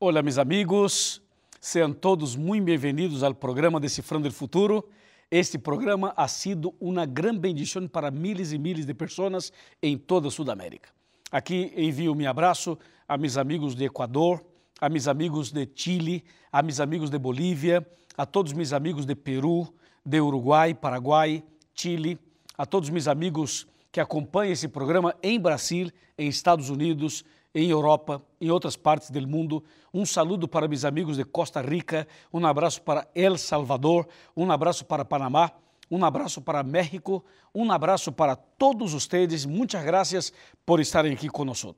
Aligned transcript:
Hola 0.00 0.22
mis 0.22 0.38
amigos, 0.38 1.22
sean 1.60 1.94
todos 1.94 2.36
muy 2.36 2.58
bienvenidos 2.58 3.22
al 3.22 3.38
programa 3.38 3.78
Descifrando 3.78 4.26
el 4.26 4.34
Futuro. 4.34 4.88
Este 5.30 5.56
programa 5.56 6.12
ha 6.16 6.26
sido 6.26 6.74
una 6.80 7.06
gran 7.06 7.40
bendición 7.40 7.88
para 7.88 8.10
miles 8.10 8.52
y 8.52 8.58
miles 8.58 8.88
de 8.88 8.94
personas 8.94 9.52
en 9.80 10.00
toda 10.00 10.32
Sudamérica. 10.32 10.92
Aqui 11.30 11.72
envio 11.76 12.12
meu 12.12 12.28
abraço 12.28 12.76
a 13.06 13.16
meus 13.16 13.36
amigos 13.36 13.76
de 13.76 13.84
Equador, 13.84 14.44
a 14.80 14.88
meus 14.88 15.06
amigos 15.06 15.52
de 15.52 15.70
Chile, 15.72 16.24
a 16.50 16.60
meus 16.60 16.80
amigos 16.80 17.08
de 17.08 17.16
Bolívia, 17.16 17.86
a 18.16 18.26
todos 18.26 18.52
meus 18.52 18.72
amigos 18.72 19.06
de 19.06 19.14
Peru, 19.14 19.72
de 20.04 20.20
Uruguai, 20.20 20.74
Paraguai, 20.74 21.44
Chile, 21.72 22.18
a 22.58 22.66
todos 22.66 22.90
meus 22.90 23.06
amigos 23.06 23.68
que 23.92 24.00
acompanham 24.00 24.52
esse 24.52 24.66
programa 24.66 25.14
em 25.22 25.38
Brasil, 25.38 25.88
em 26.18 26.26
Estados 26.26 26.68
Unidos, 26.68 27.24
em 27.54 27.70
Europa, 27.70 28.20
em 28.40 28.50
outras 28.50 28.76
partes 28.76 29.10
do 29.10 29.28
mundo. 29.28 29.62
Um 29.92 30.04
saludo 30.04 30.48
para 30.48 30.66
meus 30.66 30.84
amigos 30.84 31.16
de 31.16 31.24
Costa 31.24 31.62
Rica, 31.62 32.08
um 32.32 32.44
abraço 32.44 32.82
para 32.82 33.06
El 33.14 33.38
Salvador, 33.38 34.08
um 34.36 34.50
abraço 34.50 34.84
para 34.84 35.04
Panamá, 35.04 35.52
um 35.90 36.04
abraço 36.04 36.40
para 36.40 36.62
México, 36.62 37.24
um 37.54 37.70
abraço 37.70 38.10
para 38.10 38.34
todos 38.34 38.92
vocês. 38.92 39.46
Muitas 39.46 39.84
graças 39.84 40.32
por 40.66 40.80
estarem 40.80 41.12
aqui 41.12 41.28
conosco. 41.28 41.74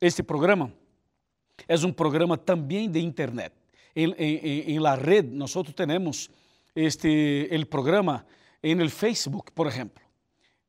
Este 0.00 0.22
programa 0.22 0.70
é 1.66 1.76
um 1.76 1.92
programa 1.92 2.36
também 2.36 2.90
de 2.90 3.00
internet. 3.00 3.54
Em, 3.96 4.12
em, 4.18 4.72
em 4.72 4.78
la 4.78 4.96
red, 4.96 5.22
nós 5.22 5.54
temos 5.74 6.28
este, 6.74 7.48
el 7.50 7.66
programa 7.66 8.26
el 8.62 8.90
Facebook, 8.90 9.52
por 9.52 9.66
ejemplo. 9.66 10.03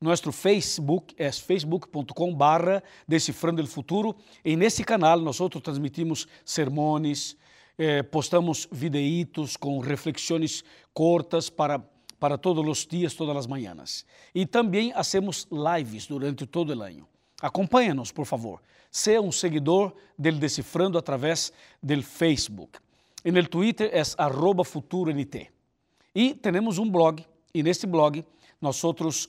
Nuestro 0.06 0.32
Facebook 0.32 1.16
es 1.18 1.42
facebook.com 1.42 2.38
barra 2.38 2.84
Decifrando 3.08 3.60
el 3.60 3.68
Futuro. 3.68 4.16
En 4.44 4.62
ese 4.62 4.84
canal 4.84 5.24
nosotros 5.24 5.64
transmitimos 5.64 6.28
sermones, 6.44 7.36
eh, 7.76 8.04
postamos 8.04 8.70
videitos 8.72 9.58
com 9.58 9.80
reflexões 9.80 10.64
cortas 10.94 11.50
para, 11.50 11.80
para 12.20 12.38
todos 12.38 12.64
os 12.68 12.86
dias, 12.86 13.16
todas 13.16 13.36
as 13.36 13.48
manhãs. 13.48 14.06
E 14.32 14.46
também 14.46 14.94
hacemos 14.94 15.48
lives 15.50 16.06
durante 16.06 16.46
todo 16.46 16.70
o 16.70 16.84
ano. 16.84 17.08
Acompanhe-nos, 17.42 18.12
por 18.12 18.28
favor. 18.28 18.62
Seja 18.92 19.20
um 19.20 19.32
seguidor 19.32 19.96
del 20.16 20.38
Decifrando 20.38 21.00
através 21.00 21.52
do 21.82 22.00
Facebook. 22.04 22.78
En 23.24 23.36
el 23.38 23.50
Twitter 23.50 23.90
é 23.92 24.04
arroba 24.20 24.64
futuroNT. 24.64 25.50
E 26.14 26.36
temos 26.36 26.78
um 26.78 26.88
blog, 26.88 27.26
e 27.52 27.64
neste 27.64 27.88
blog 27.88 28.24
nós 28.62 28.82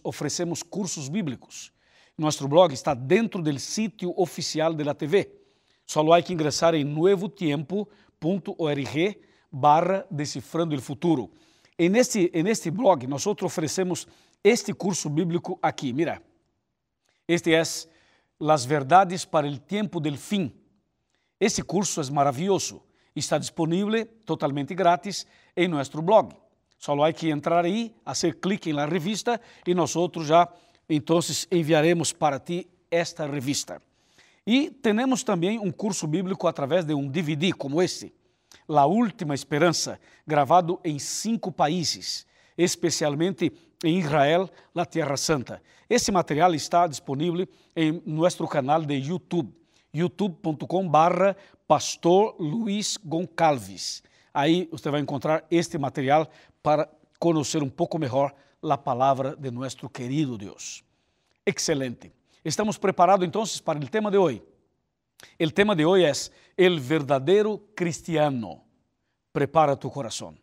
oferecemos 0.02 0.62
cursos 0.62 1.08
bíblicos. 1.08 1.72
Nosso 2.16 2.46
blog 2.48 2.72
está 2.72 2.94
dentro 2.94 3.42
do 3.42 3.58
sítio 3.58 4.14
oficial 4.16 4.72
da 4.72 4.94
TV. 4.94 5.30
Só 5.84 6.00
há 6.12 6.22
que 6.22 6.32
ingressar 6.32 6.74
em 6.74 6.84
nuevotiempo.org 6.84 9.20
barra 9.52 10.06
Decifrando 10.10 10.74
o 10.74 10.80
Futuro. 10.80 11.30
Neste, 11.78 12.30
neste 12.42 12.70
blog 12.70 13.06
nós 13.06 13.26
oferecemos 13.26 14.08
este 14.42 14.72
curso 14.72 15.10
bíblico 15.10 15.58
aqui. 15.60 15.92
Mira, 15.92 16.22
este 17.28 17.54
é 17.54 17.62
Las 18.40 18.64
Verdades 18.64 19.24
para 19.24 19.46
o 19.46 19.58
Tempo 19.58 20.00
del 20.00 20.16
Fim. 20.16 20.52
Esse 21.38 21.62
curso 21.62 22.00
é 22.00 22.10
maravilhoso. 22.10 22.82
Está 23.14 23.38
disponível 23.38 24.06
totalmente 24.24 24.74
grátis 24.74 25.26
em 25.56 25.68
nosso 25.68 26.00
blog. 26.00 26.34
Só 26.86 27.02
há 27.02 27.12
que 27.12 27.30
entrar 27.30 27.64
aí, 27.64 27.92
fazer 28.04 28.36
clique 28.36 28.72
na 28.72 28.86
revista 28.86 29.40
e 29.66 29.74
nós 29.74 29.92
já 30.20 30.48
então 30.88 31.18
enviaremos 31.50 32.12
para 32.12 32.38
ti 32.38 32.68
esta 32.88 33.26
revista. 33.26 33.82
E 34.46 34.70
temos 34.70 35.24
também 35.24 35.58
um 35.58 35.72
curso 35.72 36.06
bíblico 36.06 36.46
através 36.46 36.84
de 36.84 36.94
um 36.94 37.08
DVD 37.08 37.52
como 37.52 37.82
este, 37.82 38.14
La 38.68 38.86
Última 38.86 39.34
Esperança, 39.34 39.98
gravado 40.24 40.78
em 40.84 40.96
cinco 41.00 41.50
países, 41.50 42.24
especialmente 42.56 43.52
em 43.82 43.98
Israel, 43.98 44.48
na 44.72 44.86
Terra 44.86 45.16
Santa. 45.16 45.60
Esse 45.90 46.12
material 46.12 46.54
está 46.54 46.86
disponível 46.86 47.48
em 47.74 48.00
nosso 48.06 48.46
canal 48.46 48.82
de 48.82 48.94
YouTube, 48.94 49.52
youtube.com 49.92 50.88
barra 50.88 51.36
Pastor 51.66 52.36
Luiz 52.38 52.96
Goncalves. 52.96 54.04
Aí 54.32 54.68
você 54.70 54.90
vai 54.90 55.00
encontrar 55.00 55.44
este 55.50 55.78
material 55.78 56.30
para 56.66 56.88
conhecer 57.20 57.62
um 57.62 57.70
pouco 57.70 57.96
melhor 57.96 58.34
a 58.60 58.76
palavra 58.76 59.36
de 59.36 59.52
nosso 59.52 59.88
querido 59.88 60.36
Deus. 60.36 60.82
Excelente. 61.46 62.12
Estamos 62.44 62.76
preparados 62.76 63.24
então 63.24 63.44
para 63.64 63.78
o 63.78 63.88
tema 63.88 64.10
de 64.10 64.18
hoje. 64.18 64.42
O 65.40 65.50
tema 65.52 65.76
de 65.76 65.84
hoje 65.84 66.32
é 66.58 66.68
o 66.68 66.80
verdadeiro 66.80 67.58
cristiano. 67.76 68.62
Prepara 69.32 69.76
tu 69.76 69.88
coração. 69.88 70.34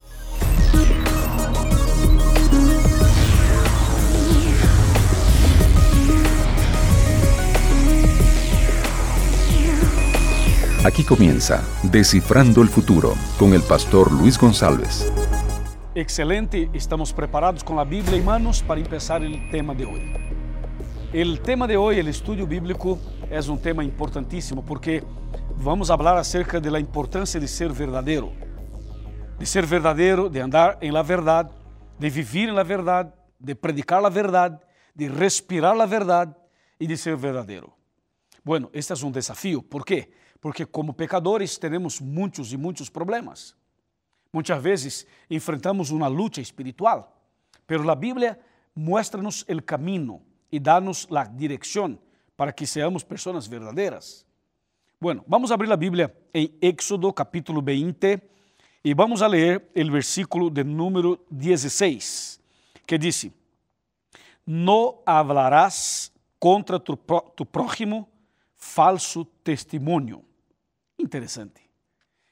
Aquí 10.86 11.04
comienza 11.04 11.66
Descifrando 11.84 12.62
el 12.62 12.70
Futuro 12.70 13.14
con 13.38 13.54
el 13.54 13.62
pastor 13.64 14.10
Luis 14.10 14.38
González. 14.38 15.12
Excelente, 15.96 16.72
estamos 16.74 17.12
preparados 17.12 17.62
com 17.62 17.80
a 17.80 17.86
Bíblia 17.86 18.18
em 18.18 18.22
manos 18.24 18.64
para 18.64 18.84
começar 18.84 19.22
o 19.22 19.52
tema 19.52 19.76
de 19.76 19.86
hoje. 19.86 20.12
O 21.14 21.38
tema 21.38 21.68
de 21.68 21.78
hoje, 21.78 22.02
o 22.02 22.09
estudo 22.09 22.48
bíblico, 22.48 22.98
é 23.30 23.40
um 23.42 23.58
tema 23.58 23.84
importantíssimo 23.84 24.64
porque 24.64 25.04
vamos 25.56 25.90
falar 25.90 26.18
acerca 26.18 26.59
da 26.59 26.80
importância 26.80 27.40
de 27.40 27.48
ser 27.48 27.72
verdadeiro, 27.72 28.34
de 29.38 29.46
ser 29.46 29.68
verdadeiro, 29.68 30.31
de 30.31 30.40
andar 30.40 30.80
em 30.81 30.90
la 30.90 31.04
verdade, 31.04 31.52
de 32.00 32.10
viver 32.10 32.50
em 32.50 32.54
la 32.54 32.64
verdade, 32.64 33.14
de 33.40 33.54
predicar 33.54 34.04
a 34.04 34.10
verdade, 34.10 34.60
de 34.96 35.08
respirar 35.08 35.80
a 35.80 35.86
verdade 35.86 36.34
e 36.80 36.88
de 36.88 36.98
ser 36.98 37.16
verdadeiro. 37.16 37.72
Bueno, 38.44 38.68
este 38.74 38.94
é 38.94 39.06
um 39.06 39.12
desafio, 39.12 39.62
por 39.62 39.86
quê? 39.86 40.10
Porque 40.42 40.66
como 40.66 40.92
pecadores 40.92 41.56
temos 41.60 42.02
muitos 42.02 42.52
e 42.52 42.58
muitos 42.58 42.90
problemas. 42.90 43.56
Muitas 44.34 44.62
vezes 44.62 45.06
enfrentamos 45.30 45.92
uma 45.92 46.08
luta 46.08 46.42
espiritual, 46.42 47.16
pero 47.68 47.88
a 47.90 47.94
Bíblia 47.94 48.40
mostra-nos 48.76 49.44
o 49.44 49.62
caminho 49.62 50.24
e 50.52 50.60
dá-nos 50.60 51.08
a 51.12 51.24
direção 51.24 52.00
para 52.36 52.52
que 52.52 52.66
seamos 52.66 53.04
pessoas 53.04 53.46
verdadeiras. 53.46 54.26
Bueno, 55.00 55.24
vamos 55.28 55.52
abrir 55.52 55.72
a 55.72 55.78
Bíblia 55.78 56.12
em 56.34 56.52
Éxodo 56.60 57.14
capítulo 57.14 57.62
20 57.62 58.20
e 58.84 58.94
vamos 58.96 59.22
a 59.22 59.28
ler 59.28 59.70
o 59.76 59.92
versículo 59.92 60.50
de 60.50 60.64
número 60.64 61.24
16, 61.30 62.40
que 62.88 62.98
diz: 62.98 63.30
No 64.44 65.04
hablarás 65.06 66.12
contra 66.40 66.80
tu, 66.80 66.98
tu 67.36 67.46
prójimo 67.46 68.10
falso 68.56 69.26
testemunho. 69.44 70.26
Interessante. 70.98 71.62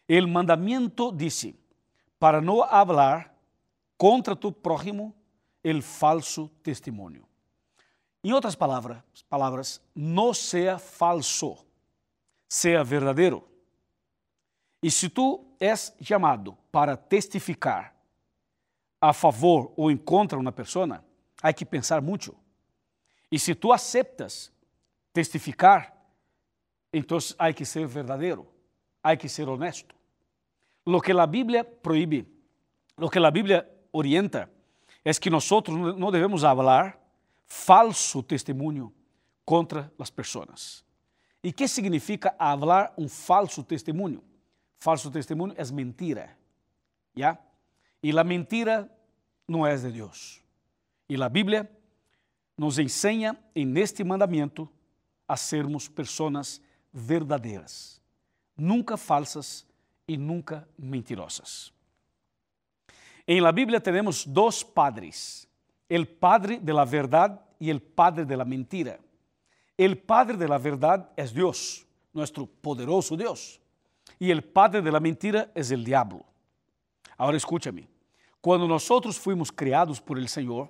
O 0.10 0.28
mandamento 0.28 1.12
disse: 1.12 1.61
para 2.22 2.40
não 2.40 2.62
hablar 2.62 3.36
contra 3.98 4.36
tu 4.36 4.52
prójimo 4.52 5.12
el 5.64 5.82
falso 5.82 6.50
testemunho. 6.62 7.28
Em 8.24 8.32
outras 8.32 8.54
palavras, 8.54 9.02
palavras, 9.28 9.82
não 9.96 10.32
seja 10.32 10.78
falso, 10.78 11.66
seja 12.48 12.84
verdadeiro. 12.84 13.44
E 14.84 14.92
se 14.92 15.10
tu 15.10 15.44
és 15.60 15.96
chamado 16.00 16.56
para 16.72 16.96
testificar 16.96 17.96
a 19.02 19.14
favor 19.14 19.74
ou 19.76 19.90
em 19.90 19.98
contra 19.98 20.38
uma 20.38 20.52
pessoa, 20.52 21.04
há 21.42 21.52
que 21.52 21.66
pensar 21.66 22.04
muito. 22.04 22.38
E 23.32 23.40
se 23.40 23.56
tu 23.56 23.74
aceptas 23.74 24.54
testificar, 25.12 25.92
então 26.94 27.18
há 27.40 27.52
que 27.52 27.66
ser 27.66 27.88
verdadeiro, 27.88 28.48
há 29.02 29.18
que 29.18 29.28
ser 29.28 29.50
honesto. 29.50 30.01
Lo 30.86 31.00
que 31.00 31.14
la 31.14 31.26
Biblia 31.26 31.64
prohíbe, 31.64 32.26
lo 32.98 33.10
que 33.10 33.20
la 33.20 33.32
Biblia 33.32 33.68
orienta, 33.92 34.50
es 35.04 35.20
que 35.20 35.30
nosotros 35.30 35.98
no 35.98 36.12
debemos 36.12 36.44
hablar 36.44 37.00
falso 37.48 38.24
testemunho 38.24 38.94
contra 39.46 39.92
as 40.00 40.10
pessoas. 40.10 40.86
E 41.44 41.52
que 41.52 41.68
significa 41.68 42.36
hablar 42.38 42.94
um 42.98 43.10
falso 43.10 43.64
testemunho? 43.64 44.24
Falso 44.78 45.10
testemunho 45.10 45.54
é 45.58 45.72
mentira, 45.72 46.38
¿ya? 47.16 47.38
E 48.02 48.18
a 48.18 48.24
mentira 48.24 48.90
não 49.48 49.66
é 49.66 49.76
de 49.76 49.92
Deus. 49.92 50.42
E 51.10 51.22
a 51.22 51.30
Bíblia 51.30 51.70
nos 52.58 52.78
ensina 52.80 53.38
em 53.56 53.78
este 53.80 54.04
mandamento 54.04 54.70
a 55.28 55.36
sermos 55.36 55.88
pessoas 55.88 56.62
verdadeiras, 56.94 58.02
nunca 58.56 58.98
falsas 58.98 59.66
e 60.14 60.18
nunca 60.18 60.68
mentirosas. 60.78 61.72
Em 63.28 63.40
la 63.40 63.52
Bíblia 63.52 63.80
temos 63.80 64.26
dois 64.26 64.64
padres, 64.64 65.48
el 65.88 66.06
padre 66.06 66.60
de 66.60 66.74
la 66.74 66.86
verdade 66.86 67.40
e 67.60 67.70
el 67.70 67.80
padre 67.80 68.26
de 68.26 68.36
la 68.36 68.46
mentira. 68.46 69.00
El 69.78 69.96
padre 69.96 70.38
de 70.38 70.48
la 70.48 70.58
verdade 70.58 71.08
é 71.16 71.26
Deus, 71.26 71.86
nosso 72.14 72.48
poderoso 72.62 73.16
Deus. 73.16 73.62
y 74.22 74.30
el 74.30 74.44
padre 74.44 74.84
de 74.84 74.92
la 74.92 75.00
mentira 75.00 75.52
es 75.56 75.72
el 75.72 75.84
diablo. 75.84 76.24
Ahora 77.18 77.38
escúchame, 77.38 77.88
cuando 78.40 78.68
nosotros 78.68 79.18
fuimos 79.20 79.52
creados 79.52 80.00
por 80.00 80.20
el 80.20 80.28
Señor, 80.28 80.70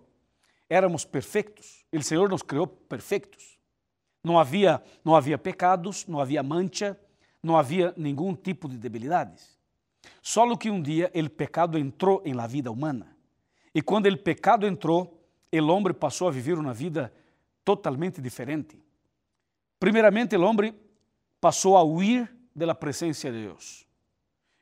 éramos 0.69 1.05
perfectos. 1.05 1.85
El 1.91 2.03
Señor 2.03 2.29
nos 2.29 2.43
creó 2.43 2.65
perfectos. 2.65 3.59
Não 4.23 4.39
havia, 4.39 4.81
não 5.03 5.15
havia 5.15 5.37
pecados, 5.37 6.07
não 6.07 6.21
havia 6.21 6.41
mancha, 6.41 6.97
não 7.41 7.57
havia 7.57 7.93
nenhum 7.97 8.35
tipo 8.35 8.67
de 8.67 8.77
debilidades. 8.77 9.59
Só 10.21 10.55
que 10.55 10.69
um 10.69 10.81
dia 10.81 11.11
o 11.13 11.29
pecado 11.29 11.77
entrou 11.77 12.21
em 12.25 12.33
la 12.33 12.47
vida 12.47 12.71
humana. 12.71 13.15
E 13.73 13.81
quando 13.81 14.07
o 14.07 14.17
pecado 14.17 14.65
entrou, 14.67 15.19
o 15.51 15.67
homem 15.67 15.93
passou 15.93 16.27
a 16.27 16.31
viver 16.31 16.57
uma 16.57 16.73
vida 16.73 17.13
totalmente 17.63 18.21
diferente. 18.21 18.79
Primeiramente, 19.79 20.35
o 20.35 20.41
homem 20.41 20.75
passou 21.39 21.77
a 21.77 21.83
huir 21.83 22.31
da 22.55 22.75
presença 22.75 23.31
de 23.31 23.43
Deus. 23.43 23.87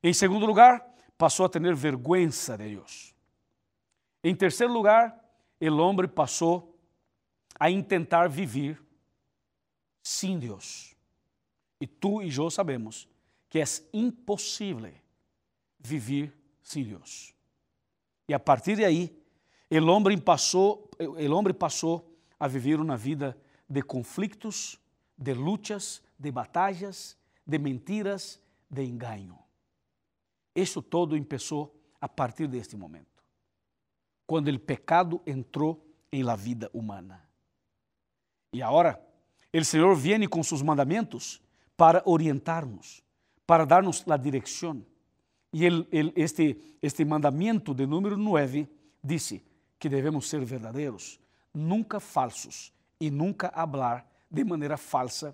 Em 0.02 0.14
segundo 0.14 0.46
lugar, 0.46 0.86
passou 1.18 1.46
a 1.46 1.50
ter 1.50 1.76
vergüenza 1.76 2.58
de 2.58 2.70
Deus. 2.70 3.14
Em 4.24 4.34
terceiro 4.36 4.72
lugar, 4.72 5.18
o 5.62 5.78
homem 5.78 6.08
passou 6.08 6.78
a 7.60 7.70
intentar 7.70 8.30
viver 8.30 8.81
sem 10.02 10.40
Deus. 10.40 10.89
E 11.80 11.88
tu 11.88 12.22
e 12.22 12.36
eu 12.36 12.50
sabemos 12.50 13.08
que 13.50 13.60
é 13.60 13.64
impossível 13.94 14.92
viver 15.80 16.34
sem 16.62 16.84
Deus. 16.84 17.34
E 18.28 18.34
a 18.34 18.40
partir 18.40 18.76
de 18.76 18.86
aí, 18.86 19.18
o 19.72 19.86
homem 19.88 20.18
passou, 20.18 20.90
o 21.00 21.34
homem 21.34 21.54
passou 21.54 22.16
a 22.40 22.48
viver 22.48 22.80
uma 22.80 22.98
vida 22.98 23.38
de 23.68 23.81
conflitos, 23.81 24.80
de 25.18 25.34
lutas, 25.34 26.02
de 26.18 26.31
batalhas, 26.31 27.18
de 27.46 27.58
mentiras, 27.58 28.40
de 28.70 28.84
engano. 28.84 29.40
Isso 30.56 30.81
todo 30.81 31.18
começou 31.24 31.76
a 32.02 32.08
partir 32.08 32.48
deste 32.48 32.76
momento, 32.76 33.24
quando 34.26 34.50
o 34.50 34.60
pecado 34.60 35.22
entrou 35.26 35.86
em 36.12 36.24
la 36.24 36.36
vida 36.36 36.70
humana. 36.74 37.28
E 38.54 38.62
agora, 38.62 39.02
o 39.54 39.66
Senhor 39.66 39.96
viene 39.96 40.28
com 40.28 40.42
seus 40.44 40.62
mandamentos 40.62 41.42
para 41.80 42.04
orientar-nos, 42.04 43.02
para 43.48 43.66
dar-nos 43.66 44.04
a 44.06 44.18
direção. 44.18 44.86
E 45.54 45.66
el, 45.66 45.88
el, 45.94 46.12
este, 46.14 46.76
este 46.81 47.06
mandamento 47.06 47.74
de 47.74 47.88
número 47.88 48.18
9 48.18 48.68
disse 49.02 49.42
que 49.80 49.88
devemos 49.88 50.28
ser 50.28 50.44
verdadeiros, 50.44 51.22
nunca 51.54 52.02
falsos 52.02 52.74
e 53.00 53.10
nunca 53.10 53.48
hablar 53.56 54.06
de 54.30 54.44
maneira 54.44 54.76
falsa 54.76 55.34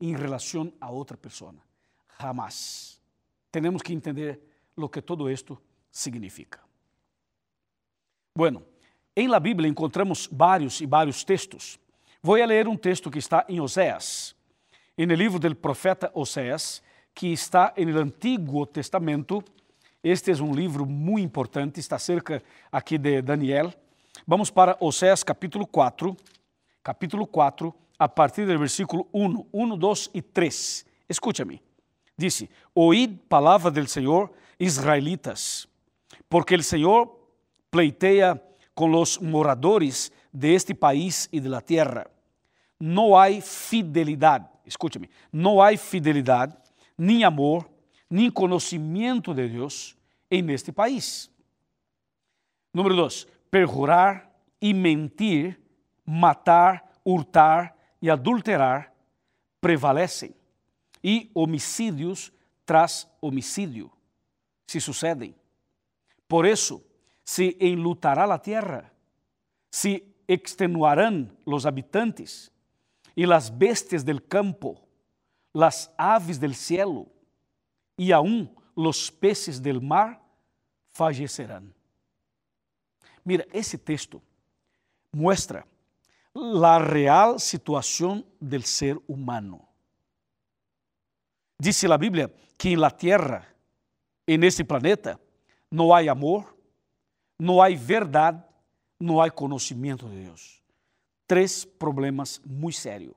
em 0.00 0.16
relação 0.16 0.72
a 0.80 0.90
outra 0.90 1.16
pessoa. 1.16 1.54
Jamás. 2.20 3.00
Temos 3.52 3.80
que 3.80 3.92
entender 3.92 4.40
o 4.74 4.88
que 4.88 5.00
todo 5.00 5.30
isto 5.30 5.62
significa. 5.92 6.58
Bueno, 8.34 8.64
em 9.14 9.28
la 9.28 9.38
Bíblia 9.38 9.70
encontramos 9.70 10.28
vários 10.30 10.80
e 10.80 10.86
vários 10.86 11.22
textos. 11.22 11.78
Vou 12.20 12.34
ler 12.34 12.66
um 12.66 12.76
texto 12.76 13.12
que 13.12 13.20
está 13.20 13.46
em 13.48 13.60
Oséias, 13.60 14.34
no 15.06 15.14
livro 15.14 15.38
do 15.38 15.54
profeta 15.54 16.10
Oséias, 16.12 16.82
que 17.14 17.28
está 17.28 17.72
no 17.76 17.98
Antigo 18.00 18.66
Testamento. 18.66 19.44
Este 20.02 20.32
é 20.32 20.34
um 20.42 20.52
livro 20.52 20.84
muito 20.84 21.24
importante, 21.24 21.78
está 21.78 21.98
cerca 21.98 22.42
aqui 22.70 22.98
de 22.98 23.22
Daniel. 23.22 23.72
Vamos 24.26 24.50
para 24.50 24.76
Oséias 24.80 25.22
capítulo 25.22 25.66
4, 25.66 26.16
capítulo 26.82 27.26
4, 27.26 27.72
a 27.96 28.08
partir 28.08 28.44
do 28.44 28.58
versículo 28.58 29.06
1, 29.12 29.46
1, 29.52 29.76
2 29.78 30.10
e 30.14 30.22
3. 30.22 30.86
Escúchame. 31.08 31.62
Disse: 32.16 32.50
Oíd 32.74 33.20
palavra 33.28 33.70
del 33.70 33.86
Senhor, 33.86 34.32
israelitas, 34.58 35.68
porque 36.28 36.56
o 36.56 36.62
Senhor 36.62 37.08
pleiteia 37.70 38.42
com 38.74 38.90
os 38.94 39.18
moradores 39.18 40.10
de 40.32 40.54
este 40.54 40.74
país 40.74 41.28
e 41.32 41.38
de 41.38 41.48
la 41.48 41.60
tierra. 41.60 42.10
Não 42.80 43.16
há 43.16 43.28
fidelidade, 43.40 44.46
escúchame, 44.68 45.10
não 45.32 45.60
há 45.60 45.76
fidelidade, 45.76 46.56
nem 46.96 47.24
amor, 47.24 47.68
nem 48.08 48.30
conhecimento 48.30 49.34
de 49.34 49.48
Deus 49.48 49.96
em 50.30 50.50
este 50.50 50.70
país. 50.70 51.30
Número 52.72 52.94
dois, 52.94 53.26
perjurar 53.50 54.30
e 54.60 54.72
mentir, 54.74 55.58
matar, 56.04 56.92
hurtar 57.04 57.76
e 58.00 58.10
adulterar 58.10 58.92
prevalecem, 59.60 60.34
e 61.02 61.30
homicídios 61.34 62.32
traz 62.64 63.08
homicídio 63.20 63.90
se 64.66 64.80
sucedem. 64.80 65.34
Por 66.26 66.46
isso, 66.46 66.84
se 67.24 67.56
enlutará 67.60 68.32
a 68.32 68.38
terra, 68.38 68.92
se 69.70 70.14
extenuarán 70.26 71.36
los 71.46 71.64
habitantes, 71.64 72.52
e 73.18 73.26
las 73.26 73.50
bestias 73.50 74.04
del 74.04 74.24
campo, 74.24 74.80
las 75.52 75.92
aves 75.98 76.38
del 76.38 76.54
cielo, 76.54 77.08
e 77.96 78.12
aún 78.12 78.48
los 78.76 79.10
peces 79.10 79.60
del 79.60 79.80
mar 79.80 80.22
fallecerán. 80.86 81.74
Mira, 83.24 83.44
esse 83.52 83.76
texto 83.76 84.22
muestra 85.10 85.66
la 86.32 86.78
real 86.78 87.40
situación 87.40 88.24
del 88.38 88.62
ser 88.62 88.96
humano. 89.08 89.68
Dice 91.58 91.88
la 91.88 91.98
Biblia 91.98 92.30
que 92.56 92.70
en 92.70 92.80
la 92.80 92.96
tierra, 92.96 93.52
en 94.28 94.44
ese 94.44 94.64
planeta, 94.64 95.18
no 95.68 95.92
hay 95.92 96.08
amor, 96.08 96.56
não 97.36 97.60
há 97.60 97.68
verdade, 97.70 98.44
não 99.00 99.20
há 99.20 99.28
conhecimento 99.28 100.08
de 100.08 100.22
Deus. 100.22 100.57
Três 101.28 101.64
problemas 101.64 102.40
muito 102.44 102.78
sérios. 102.78 103.14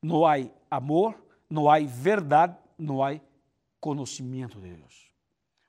Não 0.00 0.24
há 0.24 0.36
amor, 0.70 1.20
não 1.50 1.68
há 1.68 1.80
verdade, 1.80 2.56
não 2.78 3.02
há 3.02 3.18
conhecimento 3.80 4.60
de 4.60 4.74
Deus. 4.74 5.10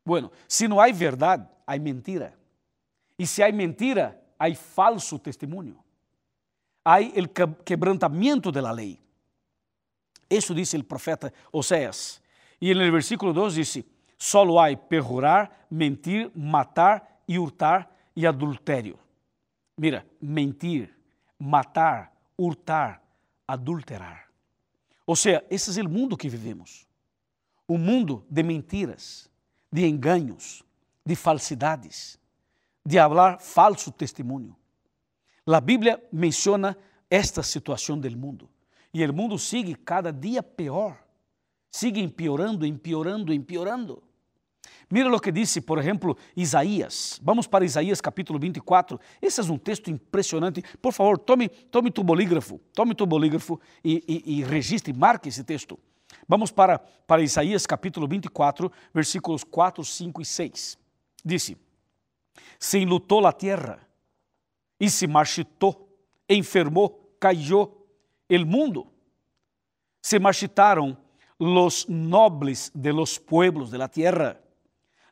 Bueno, 0.06 0.32
se 0.48 0.68
não 0.68 0.80
há 0.80 0.92
verdade, 0.92 1.48
há 1.66 1.78
mentira. 1.80 2.38
E 3.18 3.26
se 3.26 3.42
há 3.42 3.52
mentira, 3.52 4.22
há 4.38 4.54
falso 4.54 5.18
testemunho. 5.18 5.80
Há 6.86 6.98
o 7.00 7.64
quebrantamento 7.64 8.52
da 8.52 8.72
lei. 8.72 9.00
Isso 10.30 10.54
disse 10.54 10.78
o 10.78 10.84
profeta 10.84 11.34
Oséias. 11.52 12.22
E 12.62 12.74
no 12.74 12.92
versículo 12.92 13.34
2 13.34 13.54
disse: 13.56 13.86
Solo 14.18 14.60
há 14.60 14.76
perjurar, 14.76 15.66
mentir, 15.70 16.32
matar 16.36 17.22
e 17.28 17.38
hurtar 17.38 17.90
e 18.16 18.26
adultério. 18.26 19.00
Mira, 19.78 20.06
mentir, 20.20 20.97
matar, 21.40 22.14
hurtar, 22.38 23.02
adulterar. 23.48 24.28
Ou 25.06 25.16
seja, 25.16 25.44
esse 25.50 25.80
é 25.80 25.84
o 25.84 25.90
mundo 25.90 26.18
que 26.18 26.30
vivemos. 26.30 26.88
Um 27.68 27.78
mundo 27.78 28.26
de 28.30 28.44
mentiras, 28.44 29.30
de 29.72 29.86
enganos, 29.86 30.64
de 31.06 31.16
falsidades, 31.16 32.20
de 32.86 32.98
falar 32.98 33.40
falso 33.40 33.92
testemunho. 33.92 34.56
A 35.46 35.62
Bíblia 35.62 36.02
menciona 36.12 36.78
esta 37.10 37.42
situação 37.42 37.98
do 37.98 38.18
mundo. 38.18 38.50
E 38.94 39.06
o 39.06 39.14
mundo 39.14 39.38
sigue 39.38 39.76
cada 39.76 40.12
dia 40.12 40.44
pior. 40.44 41.02
Sigue 41.72 42.02
empeorando, 42.02 42.66
empeorando, 42.66 43.34
empeorando. 43.34 44.04
Mira 44.90 45.14
o 45.14 45.20
que 45.20 45.32
disse, 45.32 45.60
por 45.60 45.80
exemplo, 45.80 46.18
Isaías. 46.36 47.20
Vamos 47.22 47.46
para 47.46 47.66
Isaías 47.66 48.00
capítulo 48.00 48.40
24. 48.40 49.00
Esse 49.22 49.42
é 49.42 49.44
um 49.44 49.58
texto 49.58 49.90
impressionante. 49.90 50.64
Por 50.82 50.94
favor, 50.94 51.18
tome, 51.18 51.50
tome 51.50 51.92
tu 51.92 52.04
bolígrafo, 52.04 52.60
tome 52.74 52.96
tu 52.96 53.06
bolígrafo 53.06 53.60
e, 53.84 54.04
e, 54.08 54.40
e 54.40 54.44
registre, 54.44 54.94
marque 54.94 55.30
esse 55.30 55.44
texto. 55.44 55.78
Vamos 56.28 56.52
para, 56.52 56.80
para 56.80 57.22
Isaías 57.22 57.66
capítulo 57.66 58.08
24, 58.08 58.72
versículos 58.94 59.44
4, 59.44 59.84
5 59.84 60.22
e 60.22 60.26
6. 60.26 60.78
Disse: 61.24 61.58
Se 62.60 62.80
enlutou 62.80 63.26
a 63.28 63.34
terra 63.34 63.80
e 64.80 64.90
se 64.90 65.08
marchitou, 65.08 65.90
enfermou, 66.30 67.16
caiu 67.20 67.86
el 68.30 68.46
mundo. 68.46 68.88
Se 70.02 70.20
marchitaram 70.20 70.98
los 71.40 71.88
nobles 71.90 72.72
de 72.74 72.94
los 72.94 73.20
pueblos 73.20 73.70
de 73.70 73.78
la 73.78 73.90
tierra 73.90 74.40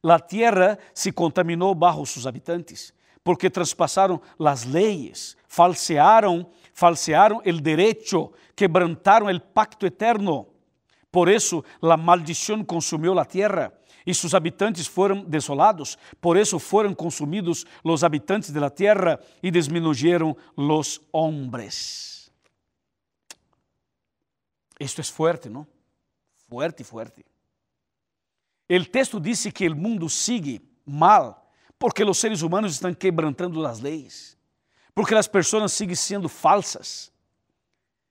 La 0.06 0.20
tierra 0.20 0.78
se 0.94 1.12
contaminou 1.12 1.74
bajo 1.74 2.06
sus 2.06 2.28
habitantes, 2.28 2.94
porque 3.24 3.50
traspassaram 3.50 4.22
las 4.38 4.64
leyes, 4.64 5.36
falsearam, 5.48 6.46
falsearam 6.76 7.42
el 7.44 7.60
derecho, 7.60 8.32
quebrantaram 8.56 9.30
el 9.30 9.42
pacto 9.42 9.88
eterno. 9.88 10.46
Por 11.10 11.28
eso 11.28 11.66
la 11.82 11.98
maldición 11.98 12.64
consumió 12.64 13.16
la 13.16 13.26
tierra 13.26 13.74
e 14.06 14.14
sus 14.14 14.36
habitantes 14.36 14.86
foram 14.86 15.26
desolados. 15.26 15.98
Por 16.22 16.38
eso 16.38 16.60
foram 16.60 16.94
consumidos 16.94 17.66
los 17.84 18.04
habitantes 18.04 18.54
de 18.54 18.60
la 18.60 18.70
tierra 18.70 19.20
e 19.42 19.50
disminuyeron 19.50 20.38
los 20.56 21.02
hombres. 21.12 22.32
Esto 24.78 25.02
es 25.02 25.12
fuerte, 25.12 25.50
¿no? 25.50 25.68
Fuerte, 26.48 26.84
fuerte. 26.84 27.26
O 28.70 28.86
texto 28.86 29.20
disse 29.20 29.52
que 29.52 29.68
o 29.68 29.76
mundo 29.76 30.10
sigue 30.10 30.62
mal 30.86 31.52
porque 31.78 32.04
os 32.04 32.18
seres 32.18 32.42
humanos 32.42 32.74
estão 32.74 32.94
quebrantando 32.94 33.66
as 33.66 33.80
leis, 33.80 34.38
porque 34.94 35.14
as 35.14 35.28
pessoas 35.28 35.72
seguem 35.74 35.96
sendo 35.96 36.30
falsas, 36.30 37.12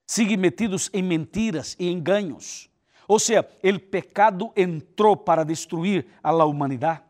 seguem 0.07 0.37
metidos 0.37 0.91
em 0.93 1.03
mentiras 1.03 1.75
e 1.79 1.91
enganos. 1.91 2.69
Ou 3.09 3.19
seja, 3.19 3.47
o 3.63 3.81
pecado 3.81 4.53
entrou 4.57 5.17
para 5.17 5.45
destruir 5.45 6.07
a 6.23 6.33
humanidade. 6.45 7.03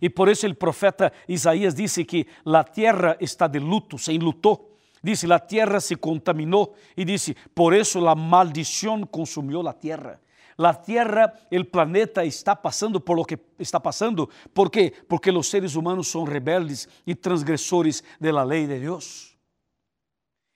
E 0.00 0.08
por 0.08 0.28
isso 0.28 0.46
o 0.46 0.54
profeta 0.54 1.12
Isaías 1.28 1.74
disse 1.74 2.04
que 2.04 2.26
a 2.44 2.64
terra 2.64 3.16
está 3.20 3.46
de 3.46 3.58
luto, 3.58 3.98
se 3.98 4.12
enlutou. 4.12 4.76
Disse, 5.02 5.26
la 5.26 5.38
terra 5.38 5.80
se 5.80 5.96
contaminou 5.96 6.74
e 6.96 7.04
disse, 7.04 7.34
por 7.54 7.72
isso 7.72 8.00
la 8.00 8.14
maldição 8.14 9.04
consumiu 9.04 9.62
la 9.62 9.72
terra. 9.72 10.20
La 10.58 10.74
Tierra, 10.74 11.32
el 11.52 11.68
planeta 11.68 12.24
está 12.24 12.60
passando 12.60 12.98
por 12.98 13.16
lo 13.16 13.24
que 13.24 13.38
está 13.60 13.78
passando. 13.78 14.28
¿Por 14.52 14.72
quê? 14.72 14.92
Porque 15.08 15.30
os 15.30 15.48
seres 15.48 15.76
humanos 15.76 16.08
são 16.08 16.24
rebeldes 16.24 16.88
e 17.06 17.14
transgressores 17.14 18.02
de 18.18 18.32
la 18.32 18.42
lei 18.42 18.66
de 18.66 18.80
Deus. 18.80 19.38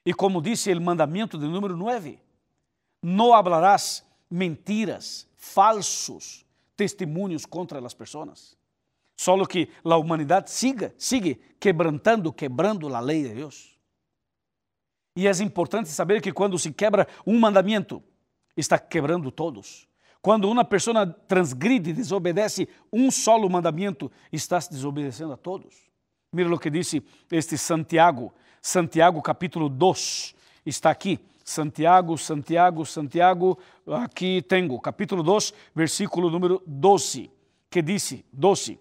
E 0.05 0.13
como 0.13 0.43
disse 0.43 0.73
o 0.73 0.81
mandamento 0.81 1.39
de 1.39 1.47
número 1.47 1.77
9, 1.77 2.19
não 3.01 3.33
hablarás 3.33 4.05
mentiras, 4.29 5.29
falsos 5.37 6.45
testemunhos 6.77 7.47
contra 7.47 7.79
as 7.79 7.95
pessoas. 7.95 8.59
Só 9.17 9.47
que 9.47 9.69
a 9.85 9.97
humanidade 9.97 10.51
siga, 10.51 10.93
sigue 10.99 11.37
quebrantando, 11.61 12.33
quebrando 12.33 12.93
a 12.93 12.99
lei 12.99 13.23
de 13.23 13.35
Deus. 13.35 13.79
E 15.15 15.29
é 15.29 15.31
importante 15.45 15.91
saber 15.91 16.21
que 16.21 16.33
quando 16.33 16.59
se 16.59 16.73
quebra 16.73 17.07
um 17.25 17.39
mandamento, 17.39 18.03
está 18.57 18.81
quebrando 18.81 19.31
todos. 19.31 19.92
Quando 20.23 20.49
uma 20.49 20.65
pessoa 20.65 21.05
transgride 21.27 21.91
e 21.91 21.93
desobedece 21.93 22.69
um 22.93 23.11
solo 23.11 23.51
mandamento, 23.51 24.11
está 24.33 24.61
se 24.61 24.71
desobedecendo 24.71 25.33
a 25.33 25.37
todos. 25.37 25.75
Mira 26.33 26.55
o 26.55 26.59
que 26.59 26.71
disse 26.71 27.03
este 27.31 27.59
Santiago, 27.59 28.33
Santiago 28.63 29.21
capítulo 29.21 29.69
2, 29.69 30.33
está 30.65 30.91
aqui. 30.91 31.19
Santiago, 31.45 32.17
Santiago, 32.17 32.87
Santiago, 32.87 33.59
aqui 33.85 34.41
tenho, 34.43 34.79
capítulo 34.79 35.25
2, 35.25 35.53
versículo 35.75 36.31
número 36.31 36.63
12, 36.65 37.29
que 37.69 37.83
disse, 37.83 38.25
12, 38.33 38.79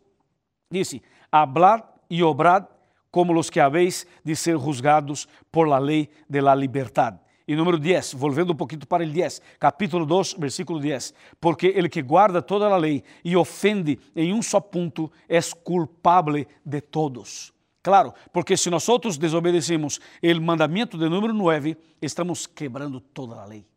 disse, 0.70 1.02
hablad 1.32 1.82
e 2.08 2.22
obrad 2.22 2.66
como 3.10 3.34
los 3.34 3.50
que 3.50 3.60
habéis 3.60 4.06
de 4.24 4.36
ser 4.36 4.58
juzgados 4.58 5.28
por 5.50 5.68
la 5.68 5.80
lei 5.80 6.08
de 6.30 6.40
la 6.40 6.56
libertad 6.56 7.20
e 7.51 7.55
número 7.55 7.77
10, 7.77 8.13
volvendo 8.13 8.53
um 8.53 8.55
pouquinho 8.55 8.88
para 8.88 9.03
o 9.03 9.10
10, 9.10 9.41
capítulo 9.60 10.05
2, 10.05 10.36
versículo 10.39 10.79
10. 10.79 11.13
Porque 11.38 11.67
ele 11.67 11.89
que 11.89 12.01
guarda 12.01 12.41
toda 12.41 12.65
a 12.67 12.77
lei 12.77 13.03
e 13.25 13.36
ofende 13.36 14.00
em 14.15 14.34
um 14.34 14.41
só 14.41 14.62
ponto 14.62 15.12
é 15.27 15.38
culpável 15.62 16.46
de 16.65 16.79
todos. 16.79 17.51
Claro, 17.84 18.13
porque 18.31 18.55
se 18.55 18.70
nós 18.70 18.88
outros 18.88 19.17
desobedecemos 19.17 20.00
o 20.24 20.41
mandamento 20.41 20.98
de 20.98 21.10
número 21.10 21.34
9, 21.34 21.75
estamos 22.01 22.48
quebrando 22.48 23.01
toda 23.01 23.41
a 23.41 23.46
lei. 23.46 23.67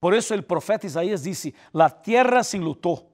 Por 0.00 0.12
isso 0.12 0.34
o 0.34 0.42
profeta 0.42 0.84
Isaías 0.84 1.22
disse: 1.22 1.54
La 1.72 1.88
tierra 1.88 2.42
se 2.42 2.56
enlutou. 2.56 3.12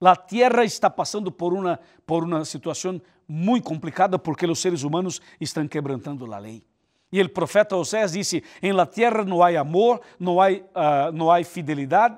La 0.00 0.16
tierra 0.16 0.64
está 0.64 0.90
passando 0.90 1.30
por 1.30 1.52
uma, 1.52 1.78
por 2.04 2.24
uma 2.24 2.44
situação 2.44 3.00
muito 3.28 3.62
complicada 3.62 4.18
porque 4.18 4.44
os 4.44 4.58
seres 4.58 4.82
humanos 4.82 5.20
estão 5.40 5.68
quebrantando 5.68 6.34
a 6.34 6.38
lei. 6.38 6.64
E 7.12 7.20
o 7.20 7.28
profeta 7.28 7.76
Osés 7.76 8.12
disse: 8.12 8.42
Em 8.62 8.72
la 8.72 8.86
tierra 8.86 9.24
não 9.24 9.42
há 9.42 9.48
amor, 9.60 10.00
não 10.18 10.40
há, 10.40 10.48
uh, 10.48 11.12
não 11.12 11.30
há 11.30 11.44
fidelidade, 11.44 12.16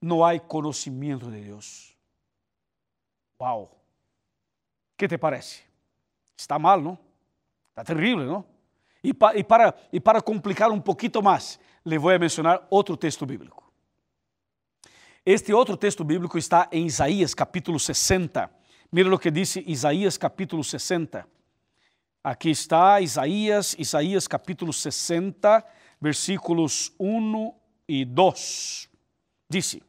não 0.00 0.24
há 0.24 0.38
conhecimento 0.38 1.30
de 1.30 1.40
Deus. 1.40 1.96
Uau! 3.40 3.78
que 4.98 5.06
te 5.06 5.16
parece? 5.16 5.62
Está 6.36 6.58
mal, 6.58 6.80
não? 6.80 6.98
Está 7.70 7.84
terrível, 7.84 8.26
não? 8.26 8.44
E, 9.02 9.14
pa, 9.14 9.34
e, 9.36 9.44
para, 9.44 9.72
e 9.92 10.00
para 10.00 10.20
complicar 10.20 10.70
um 10.72 10.80
pouquinho 10.80 11.22
mais, 11.22 11.58
lhe 11.86 11.96
vou 11.96 12.18
mencionar 12.18 12.66
outro 12.68 12.96
texto 12.96 13.24
bíblico. 13.24 13.72
Este 15.24 15.52
outro 15.52 15.76
texto 15.76 16.02
bíblico 16.02 16.36
está 16.36 16.68
em 16.72 16.86
Isaías 16.86 17.32
capítulo 17.32 17.78
60. 17.78 18.50
Mira 18.90 19.14
o 19.14 19.18
que 19.18 19.30
disse 19.30 19.62
Isaías 19.66 20.18
capítulo 20.18 20.64
60. 20.64 21.24
Aqui 22.28 22.50
está 22.50 23.00
Isaías, 23.00 23.74
Isaías 23.78 24.28
capítulo 24.28 24.70
60, 24.70 25.64
versículos 25.98 26.92
1 26.98 27.54
e 27.88 28.04
2. 28.04 28.90
Disse: 29.48 29.82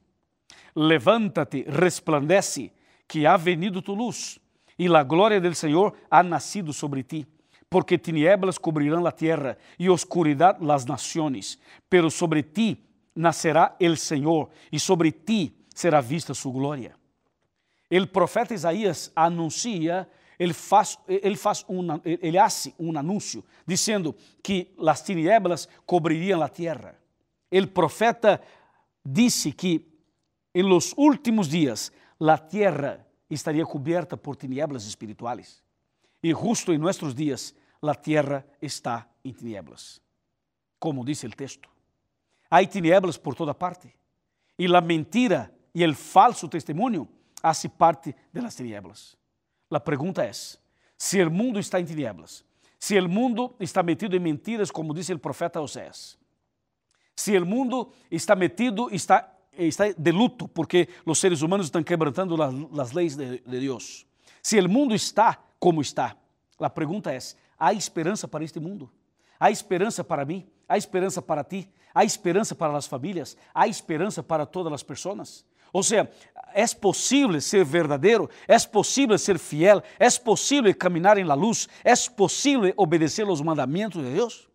Levanta-te, 0.74 1.66
resplandece, 1.68 2.72
que 3.06 3.28
ha 3.28 3.36
venido 3.36 3.82
tu 3.82 3.94
luz, 3.94 4.40
e 4.78 4.88
a 4.88 5.04
glória 5.04 5.42
del 5.42 5.54
Senhor 5.54 5.94
ha 6.10 6.24
nascido 6.24 6.72
sobre 6.72 7.04
ti. 7.04 7.28
Porque 7.70 7.98
tinieblas 7.98 8.58
cobrirão 8.58 9.06
a 9.06 9.12
terra 9.12 9.58
e 9.78 9.90
oscuridade 9.90 10.64
las 10.64 10.86
naciones, 10.86 11.60
pero 11.90 12.10
sobre 12.10 12.42
ti 12.42 12.86
nascerá 13.14 13.76
el 13.82 13.98
Senhor, 13.98 14.50
e 14.72 14.80
sobre 14.80 15.12
ti 15.12 15.58
será 15.76 16.00
vista 16.00 16.34
sua 16.34 16.54
glória. 16.54 16.96
O 17.92 18.08
profeta 18.08 18.54
Isaías 18.54 19.12
anuncia 19.14 20.08
ele 20.40 20.54
faz, 20.54 20.98
ele 21.06 21.36
faz 21.36 21.66
um, 21.68 21.82
ele 22.06 22.38
hace 22.38 22.74
um 22.80 22.98
anúncio 22.98 23.44
dizendo 23.68 24.16
que 24.42 24.74
as 24.88 25.02
tinieblas 25.02 25.68
cobririam 25.86 26.42
a 26.42 26.48
terra. 26.48 26.98
O 27.52 27.68
profeta 27.68 28.42
disse 29.06 29.52
que 29.52 29.86
em 30.56 30.64
los 30.64 30.94
últimos 30.98 31.50
dias 31.50 31.92
a 32.20 32.38
terra 32.38 33.06
estaria 33.30 33.66
coberta 33.66 34.16
por 34.16 34.38
tinieblas 34.38 34.86
espirituais. 34.86 35.62
E 36.24 36.34
justo 36.34 36.74
em 36.74 36.78
nossos 36.78 37.14
dias 37.14 37.54
a 37.82 37.94
terra 37.94 38.46
está 38.62 39.08
em 39.26 39.34
tinieblas. 39.34 40.02
Como 40.80 41.04
diz 41.04 41.22
o 41.24 41.30
texto. 41.30 41.70
Há 42.50 42.66
tinieblas 42.66 43.18
por 43.18 43.36
toda 43.36 43.54
parte. 43.54 43.94
E 44.58 44.74
a 44.74 44.82
mentira 44.82 45.54
e 45.76 45.86
o 45.86 45.94
falso 45.94 46.48
testemunho 46.48 47.08
hace 47.44 47.68
parte 47.68 48.16
de 48.34 48.42
las 48.42 48.56
tinieblas. 48.56 49.20
A 49.72 49.80
pergunta 49.80 50.24
é: 50.24 50.32
se 50.98 51.22
o 51.24 51.32
mundo 51.32 51.60
está 51.60 51.80
em 51.80 51.86
tinieblas, 51.86 52.44
se 52.80 53.00
o 53.00 53.10
mundo 53.10 53.56
está 53.60 53.84
metido 53.84 54.16
em 54.16 54.20
mentiras, 54.20 54.72
como 54.72 54.94
disse 54.94 55.14
o 55.14 55.20
profeta 55.20 55.62
Osés, 55.62 56.18
se 57.16 57.38
o 57.38 57.46
mundo 57.46 57.92
está 58.10 58.36
metido, 58.36 58.90
está, 58.92 59.30
está 59.58 59.92
de 59.92 60.12
luto, 60.12 60.48
porque 60.48 60.90
os 61.06 61.20
seres 61.20 61.42
humanos 61.42 61.68
estão 61.68 61.84
quebrantando 61.84 62.36
as 62.80 62.92
leis 62.92 63.16
de, 63.16 63.40
de 63.40 63.60
Deus, 63.60 64.06
se 64.42 64.60
o 64.60 64.70
mundo 64.70 64.96
está 64.96 65.38
como 65.60 65.82
está, 65.82 66.16
a 66.60 66.70
pergunta 66.70 67.14
é: 67.14 67.20
há 67.58 67.74
esperança 67.74 68.28
para 68.28 68.44
este 68.44 68.60
mundo? 68.60 68.90
Há 69.40 69.52
esperança 69.52 70.04
para 70.04 70.26
mim? 70.26 70.48
Há 70.68 70.78
esperança 70.78 71.22
para 71.22 71.44
ti? 71.44 71.70
Há 71.94 72.04
esperança 72.04 72.54
para 72.54 72.76
as 72.78 72.86
famílias? 72.86 73.38
Há 73.54 73.68
esperança 73.68 74.22
para 74.22 74.46
todas 74.46 74.72
as 74.74 74.84
pessoas? 74.84 75.46
Ou 75.72 75.84
seja, 75.84 76.10
é 76.54 76.66
possível 76.68 77.40
ser 77.42 77.64
verdadeiro, 77.64 78.30
é 78.48 78.58
possível 78.60 79.18
ser 79.18 79.38
fiel, 79.38 79.82
é 80.00 80.10
possível 80.10 80.74
caminhar 80.76 81.18
em 81.18 81.24
la 81.24 81.36
luz, 81.36 81.68
é 81.84 81.94
possível 82.16 82.74
obedecer 82.78 83.28
aos 83.28 83.42
mandamentos 83.42 84.04
de 84.04 84.14
Deus. 84.14 84.50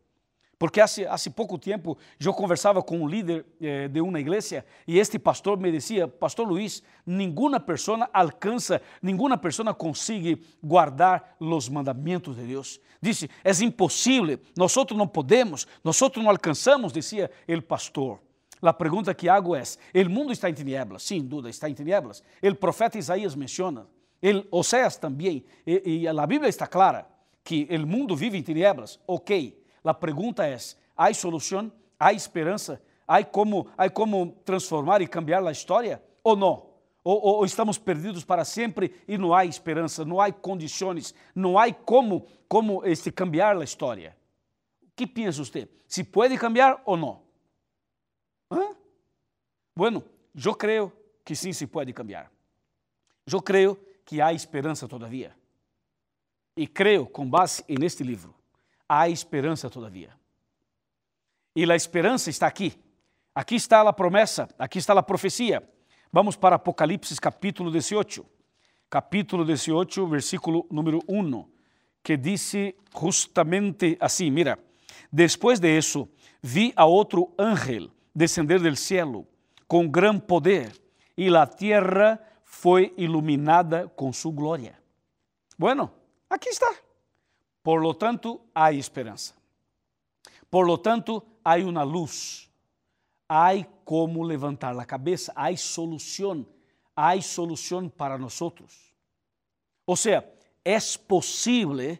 Porque 0.58 0.80
há, 0.80 0.86
pouco 1.34 1.58
tempo 1.58 1.98
eu 2.18 2.32
conversava 2.32 2.82
com 2.82 3.00
um 3.00 3.08
líder 3.08 3.44
eh, 3.60 3.88
de 3.88 4.00
uma 4.00 4.20
igreja 4.20 4.64
e 4.86 4.98
este 4.98 5.18
pastor 5.18 5.58
me 5.58 5.70
dizia, 5.70 6.06
Pastor 6.06 6.46
Luiz, 6.46 6.82
nenhuma 7.04 7.58
pessoa 7.58 8.08
alcança, 8.12 8.80
nenhuma 9.02 9.36
pessoa 9.36 9.74
consegue 9.74 10.40
guardar 10.62 11.36
os 11.40 11.68
mandamentos 11.68 12.36
de 12.36 12.46
Deus. 12.46 12.80
Disse, 13.02 13.28
é 13.42 13.50
impossível, 13.64 14.38
nós 14.56 14.74
não 14.92 15.08
podemos, 15.08 15.66
nós 15.82 16.00
não 16.16 16.30
alcançamos, 16.30 16.92
dizia 16.92 17.30
o 17.48 17.60
pastor. 17.60 18.20
A 18.64 18.72
pergunta 18.72 19.14
que 19.14 19.28
hago 19.28 19.54
é: 19.54 19.62
o 19.94 20.10
mundo 20.10 20.32
está 20.32 20.48
em 20.48 20.54
tinieblas? 20.54 21.02
Sem 21.02 21.22
dúvida, 21.22 21.50
está 21.50 21.68
em 21.68 21.74
tinieblas. 21.74 22.22
O 22.42 22.54
profeta 22.54 22.98
Isaías 22.98 23.34
menciona, 23.34 23.86
el 24.22 24.46
Oseas 24.50 24.96
também, 24.96 25.44
e, 25.66 26.08
a 26.08 26.26
Bíblia 26.26 26.48
está 26.48 26.66
clara 26.66 27.06
que 27.42 27.68
o 27.70 27.86
mundo 27.86 28.16
vive 28.16 28.38
em 28.38 28.42
tinieblas. 28.42 28.98
Ok, 29.06 29.62
a 29.84 29.92
pergunta 29.94 30.46
é: 30.46 30.56
há 30.96 31.12
solução? 31.12 31.70
Há 32.00 32.12
esperança? 32.12 32.82
Há 33.06 33.22
como, 33.22 33.68
há 33.76 33.90
como 33.90 34.34
transformar 34.44 35.02
e 35.02 35.06
cambiar 35.06 35.46
a 35.46 35.52
história? 35.52 36.02
Ou, 36.22 36.38
ou, 37.04 37.20
ou, 37.22 37.44
estamos 37.44 37.76
perdidos 37.76 38.24
para 38.24 38.46
sempre 38.46 38.94
e 39.06 39.18
não 39.18 39.34
há 39.34 39.44
esperança, 39.44 40.06
não 40.06 40.18
há 40.18 40.32
condições, 40.32 41.14
não 41.34 41.58
há 41.58 41.70
como, 41.70 42.26
como 42.48 42.82
este, 42.86 43.12
cambiar 43.12 43.58
a 43.58 43.62
história? 43.62 44.16
O 44.82 44.86
que 44.96 45.06
pensa 45.06 45.44
você? 45.44 45.68
Se 45.86 46.02
pode 46.02 46.38
cambiar 46.38 46.80
ou 46.86 46.96
não? 46.96 47.23
Bueno, 49.76 50.04
eu 50.34 50.54
creio 50.54 50.92
que 51.24 51.34
sim 51.34 51.52
se 51.52 51.66
pode 51.66 51.92
cambiar. 51.92 52.30
Eu 53.26 53.40
creio 53.40 53.78
que 54.04 54.20
há 54.20 54.32
esperança 54.32 54.86
todavia. 54.86 55.34
E 56.56 56.66
creio, 56.66 57.06
com 57.06 57.28
base 57.28 57.64
neste 57.68 58.04
livro, 58.04 58.34
há 58.88 59.08
esperança 59.08 59.68
todavia. 59.68 60.10
E 61.56 61.70
a 61.70 61.74
esperança 61.74 62.30
está 62.30 62.46
aqui. 62.46 62.78
Aqui 63.34 63.56
está 63.56 63.80
a 63.80 63.92
promessa, 63.92 64.48
aqui 64.58 64.78
está 64.78 64.92
a 64.92 65.02
profecia. 65.02 65.68
Vamos 66.12 66.36
para 66.36 66.56
Apocalipse 66.56 67.20
capítulo 67.20 67.70
18. 67.72 68.24
Capítulo 68.88 69.44
18, 69.44 70.06
versículo 70.06 70.66
número 70.70 71.00
1, 71.08 71.44
que 72.00 72.16
diz 72.16 72.52
justamente 72.96 73.96
assim, 73.98 74.30
mira, 74.30 74.56
depois 75.10 75.58
de 75.58 75.76
isso, 75.76 76.08
vi 76.40 76.72
a 76.76 76.84
outro 76.84 77.34
ángel 77.36 77.90
descender 78.14 78.60
del 78.60 78.76
cielo 78.76 79.26
com 79.66 79.88
gran 79.88 80.18
poder, 80.18 80.72
e 81.16 81.34
a 81.34 81.46
terra 81.46 82.20
foi 82.44 82.92
iluminada 82.96 83.88
com 83.88 84.12
sua 84.12 84.32
glória. 84.32 84.78
Bueno, 85.58 85.90
aqui 86.28 86.48
está. 86.48 86.74
Por 87.62 87.80
lo 87.80 87.94
tanto, 87.94 88.40
há 88.54 88.72
esperança. 88.72 89.34
Por 90.50 90.66
lo 90.66 90.78
tanto, 90.78 91.22
há 91.44 91.56
uma 91.56 91.82
luz. 91.82 92.50
Há 93.28 93.52
como 93.84 94.22
levantar 94.22 94.78
a 94.78 94.84
cabeça, 94.84 95.32
há 95.34 95.56
solução, 95.56 96.46
há 96.94 97.20
solução 97.20 97.88
para 97.88 98.18
nós. 98.18 98.38
Ou 99.86 99.96
seja, 99.96 100.28
é 100.64 100.78
possível 101.08 101.98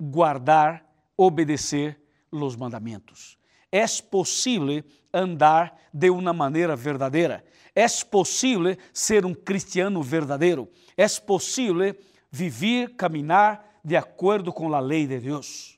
guardar, 0.00 0.84
obedecer 1.16 2.00
os 2.30 2.56
mandamentos. 2.56 3.38
É 3.76 3.84
possível 4.08 4.84
andar 5.12 5.76
de 5.92 6.08
uma 6.08 6.32
maneira 6.32 6.76
verdadeira. 6.76 7.44
É 7.74 7.88
possível 8.08 8.76
ser 8.92 9.26
um 9.26 9.34
cristiano 9.34 10.00
verdadeiro. 10.00 10.70
É 10.96 11.08
possível 11.08 11.92
viver, 12.30 12.94
caminhar 12.94 13.80
de 13.84 13.96
acordo 13.96 14.52
com 14.52 14.72
a 14.72 14.78
lei 14.78 15.08
de 15.08 15.18
Deus. 15.18 15.76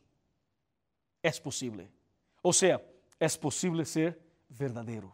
É 1.22 1.30
possível. 1.32 1.88
Ou 2.42 2.52
seja, 2.52 2.84
é 3.18 3.26
possível 3.30 3.82
ser 3.86 4.18
verdadeiro. 4.50 5.10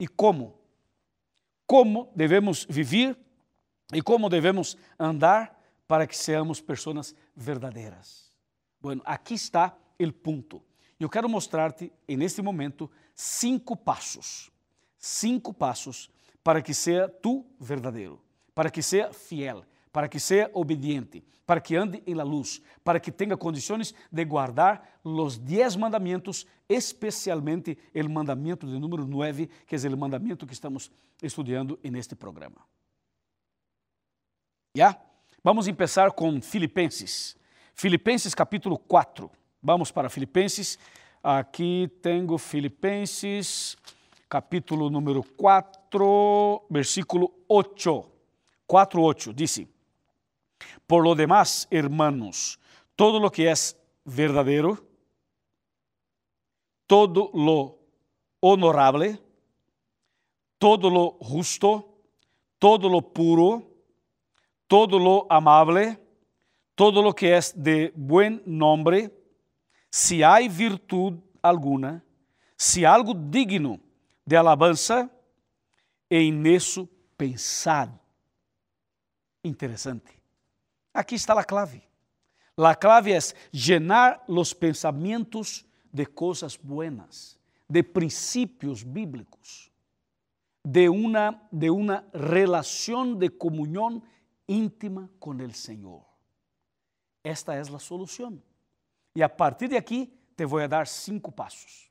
E 0.00 0.08
como? 0.08 0.58
Como 1.66 2.10
devemos 2.16 2.64
viver 2.70 3.18
e 3.92 4.00
como 4.00 4.30
devemos 4.30 4.78
andar 4.98 5.60
para 5.86 6.06
que 6.06 6.16
sejamos 6.16 6.58
pessoas 6.58 7.14
verdadeiras. 7.36 8.32
Bueno, 8.80 9.02
aqui 9.04 9.34
está 9.34 9.76
o 10.00 10.10
ponto. 10.10 10.67
Eu 10.98 11.08
quero 11.08 11.28
mostrar-te, 11.28 11.92
neste 12.08 12.42
momento, 12.42 12.90
cinco 13.14 13.76
passos. 13.76 14.50
Cinco 14.98 15.54
passos 15.54 16.10
para 16.42 16.60
que 16.60 16.74
seja 16.74 17.08
tu 17.08 17.46
verdadeiro, 17.60 18.20
para 18.54 18.70
que 18.70 18.82
seja 18.82 19.12
fiel, 19.12 19.64
para 19.92 20.08
que 20.08 20.18
seja 20.18 20.50
obediente, 20.54 21.24
para 21.46 21.60
que 21.60 21.76
ande 21.76 22.02
em 22.06 22.14
la 22.14 22.24
luz, 22.24 22.60
para 22.82 22.98
que 22.98 23.12
tenha 23.12 23.36
condições 23.36 23.94
de 24.10 24.24
guardar 24.24 24.98
os 25.04 25.38
dez 25.38 25.76
mandamentos, 25.76 26.46
especialmente 26.68 27.78
o 27.94 28.08
mandamento 28.08 28.66
de 28.66 28.78
número 28.78 29.06
9, 29.06 29.48
que 29.66 29.76
é 29.76 29.78
o 29.88 29.96
mandamento 29.96 30.46
que 30.46 30.52
estamos 30.52 30.90
estudando 31.22 31.78
neste 31.84 32.14
programa. 32.16 32.60
Já? 34.74 35.00
Vamos 35.42 35.66
começar 35.66 36.10
com 36.12 36.40
Filipenses. 36.42 37.36
Filipenses 37.74 38.34
capítulo 38.34 38.76
4. 38.78 39.30
Vamos 39.60 39.90
para 39.90 40.08
Filipenses. 40.08 40.78
Aqui 41.20 41.90
tenho 42.00 42.38
Filipenses, 42.38 43.76
capítulo 44.28 44.88
número 44.88 45.24
4, 45.36 46.66
versículo 46.70 47.32
8. 47.48 48.08
4, 48.66 49.02
8. 49.02 49.32
Dice: 49.32 49.66
Por 50.86 51.02
lo 51.02 51.16
demás, 51.16 51.66
hermanos, 51.72 52.60
todo 52.94 53.18
lo 53.18 53.32
que 53.32 53.50
es 53.50 53.76
verdadero, 54.04 54.78
todo 56.86 57.32
lo 57.34 57.78
honorable, 58.38 59.20
todo 60.58 60.88
lo 60.88 61.10
justo, 61.20 61.96
todo 62.60 62.88
lo 62.88 63.00
puro, 63.00 63.64
todo 64.68 65.00
lo 65.00 65.26
amable, 65.28 65.98
todo 66.76 67.02
lo 67.02 67.12
que 67.12 67.36
es 67.36 67.52
de 67.60 67.92
buen 67.96 68.40
nombre, 68.46 69.17
si 69.90 70.22
hay 70.22 70.48
virtud 70.48 71.18
alguna, 71.42 72.02
si 72.56 72.84
algo 72.84 73.14
digno 73.14 73.80
de 74.24 74.36
alabanza, 74.36 75.10
en 76.08 76.46
eso 76.46 76.88
pensad. 77.16 77.90
Interessante. 79.42 80.18
Aqui 80.92 81.14
está 81.14 81.38
a 81.38 81.44
clave. 81.44 81.82
A 82.56 82.74
clave 82.74 83.12
é 83.12 83.18
llenar 83.52 84.24
os 84.26 84.52
pensamentos 84.52 85.64
de 85.92 86.04
coisas 86.04 86.56
buenas, 86.56 87.38
de 87.68 87.82
princípios 87.82 88.82
bíblicos, 88.82 89.70
de 90.64 90.88
uma, 90.88 91.40
de 91.52 91.70
uma 91.70 92.04
relação 92.12 93.14
de 93.14 93.30
comunhão 93.30 94.02
íntima 94.48 95.08
com 95.20 95.30
o 95.30 95.54
Senhor. 95.54 96.04
Esta 97.22 97.54
é 97.54 97.60
a 97.60 97.78
solução. 97.78 98.42
E 99.18 99.22
a 99.22 99.28
partir 99.28 99.66
de 99.66 99.76
aqui, 99.76 100.08
te 100.36 100.46
vou 100.46 100.68
dar 100.68 100.86
cinco 100.86 101.32
passos. 101.32 101.90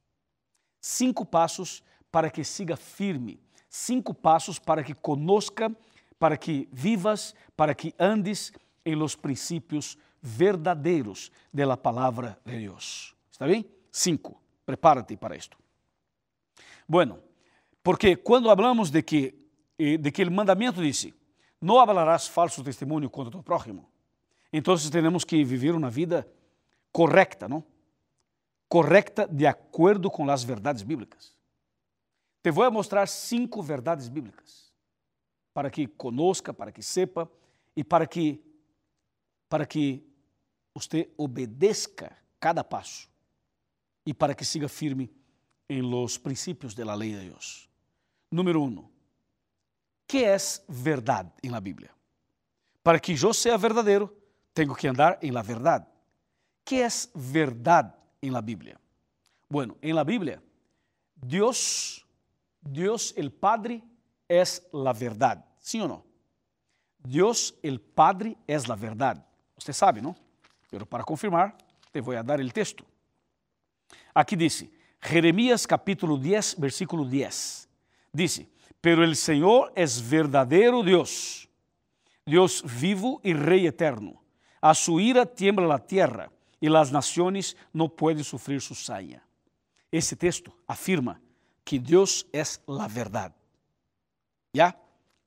Cinco 0.79 1.25
passos 1.25 1.83
para 2.09 2.29
que 2.29 2.41
siga 2.41 2.77
firme. 2.77 3.37
Cinco 3.67 4.13
passos 4.13 4.57
para 4.57 4.81
que 4.81 4.93
conozca, 4.93 5.69
para 6.17 6.37
que 6.37 6.69
vivas, 6.71 7.35
para 7.53 7.75
que 7.75 7.93
andes 7.99 8.53
em 8.85 8.95
los 8.95 9.13
princípios 9.13 9.97
verdadeiros 10.21 11.29
de 11.51 11.65
la 11.65 11.77
de 12.45 12.59
Deus. 12.59 13.13
¿Está 13.29 13.45
bem? 13.45 13.65
Cinco. 13.91 14.39
Prepárate 14.65 15.17
para 15.17 15.35
isto. 15.35 15.57
Bueno, 16.87 17.19
porque 17.83 18.15
quando 18.15 18.49
hablamos 18.49 18.89
de 18.89 19.03
que, 19.03 19.35
eh, 19.77 19.97
de 19.97 20.13
que 20.13 20.23
o 20.23 20.31
mandamento 20.31 20.81
disse 20.81 21.13
não 21.59 21.77
hablarás 21.77 22.25
falso 22.25 22.63
testemunho 22.63 23.09
contra 23.09 23.29
tu 23.29 23.43
prójimo. 23.43 23.85
Então 24.53 24.77
temos 24.89 25.25
que 25.25 25.43
viver 25.43 25.75
uma 25.75 25.89
vida 25.89 26.25
correcta, 26.91 27.47
não? 27.47 27.63
Correcta 28.69 29.27
de 29.27 29.45
acordo 29.45 30.09
com 30.11 30.29
as 30.29 30.43
verdades 30.43 30.83
bíblicas. 30.83 31.37
Te 32.43 32.51
vou 32.51 32.71
mostrar 32.71 33.07
cinco 33.07 33.61
verdades 33.61 34.07
bíblicas 34.07 34.71
para 35.53 35.69
que 35.69 35.87
conosca, 35.87 36.53
para 36.53 36.71
que 36.71 36.83
sepa 36.83 37.29
e 37.75 37.83
para 37.83 38.05
que 38.05 38.43
para 39.49 39.65
que 39.65 40.05
você 40.73 41.09
obedeça 41.17 42.11
cada 42.39 42.63
passo 42.63 43.09
e 44.05 44.13
para 44.13 44.35
que 44.35 44.45
siga 44.45 44.67
firme 44.67 45.11
em 45.69 45.81
los 45.81 46.17
princípios 46.17 46.75
da 46.75 46.93
lei 46.93 47.13
de 47.13 47.29
Deus. 47.29 47.69
Número 48.31 48.61
um, 48.61 48.87
que 50.07 50.23
é 50.23 50.37
verdade 50.67 51.31
em 51.43 51.49
la 51.49 51.59
Bíblia? 51.59 51.91
Para 52.83 52.99
que 52.99 53.13
eu 53.13 53.33
seja 53.33 53.57
verdadeiro, 53.57 54.15
tenho 54.53 54.75
que 54.75 54.87
andar 54.87 55.17
em 55.21 55.31
la 55.31 55.41
verdade. 55.41 55.85
Que 56.67 56.81
é 56.81 56.87
verdade 57.15 57.93
em 58.21 58.29
la 58.29 58.41
Bíblia? 58.41 58.77
Bueno, 59.49 59.77
em 59.81 59.93
la 59.93 60.03
Bíblia, 60.03 60.43
Deus, 61.15 62.05
Deus 62.61 63.13
el 63.15 63.31
Padre 63.31 63.81
é 64.27 64.43
la 64.73 64.91
verdade. 64.91 65.41
Sim 65.59 65.79
ou 65.83 65.87
não? 65.87 66.03
Deus 66.99 67.53
el 67.63 67.79
Padre 67.79 68.37
é 68.45 68.57
la 68.67 68.75
verdade. 68.75 69.23
Você 69.57 69.71
sabe, 69.71 70.01
não? 70.01 70.13
Pero 70.69 70.85
para 70.85 71.05
confirmar, 71.05 71.55
te 71.93 72.01
vou 72.01 72.21
dar 72.21 72.37
o 72.37 72.51
texto. 72.51 72.85
Aqui 74.13 74.35
diz, 74.35 74.65
Jeremias 75.01 75.65
capítulo 75.65 76.17
10, 76.17 76.55
versículo 76.55 77.05
10. 77.05 77.69
Diz: 78.13 78.45
pero 78.81 79.05
el 79.05 79.15
Señor 79.15 79.71
es 79.73 80.09
verdadero 80.09 80.83
Dios, 80.83 81.47
Dios 82.25 82.61
vivo 82.77 83.21
y 83.23 83.33
Rey 83.33 83.67
eterno. 83.67 84.21
A 84.59 84.75
su 84.75 84.99
ira 84.99 85.25
tiembla 85.25 85.65
la 85.65 85.79
tierra 85.79 86.29
y 86.59 86.69
las 86.69 86.91
naciones 86.91 87.55
no 87.73 87.89
pueden 87.89 88.23
sufrir 88.23 88.61
su 88.61 88.75
saña. 88.75 89.23
Esse 89.91 90.15
texto 90.15 90.53
afirma 90.67 91.21
que 91.63 91.79
Deus 91.79 92.25
é 92.33 92.41
a 92.41 92.87
verdade. 92.87 93.35
¿Ya? 94.53 94.75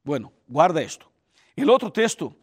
Bueno, 0.04 0.32
guarda 0.48 0.82
esto. 0.82 1.10
El 1.56 1.68
outro 1.68 1.90
texto, 1.90 2.34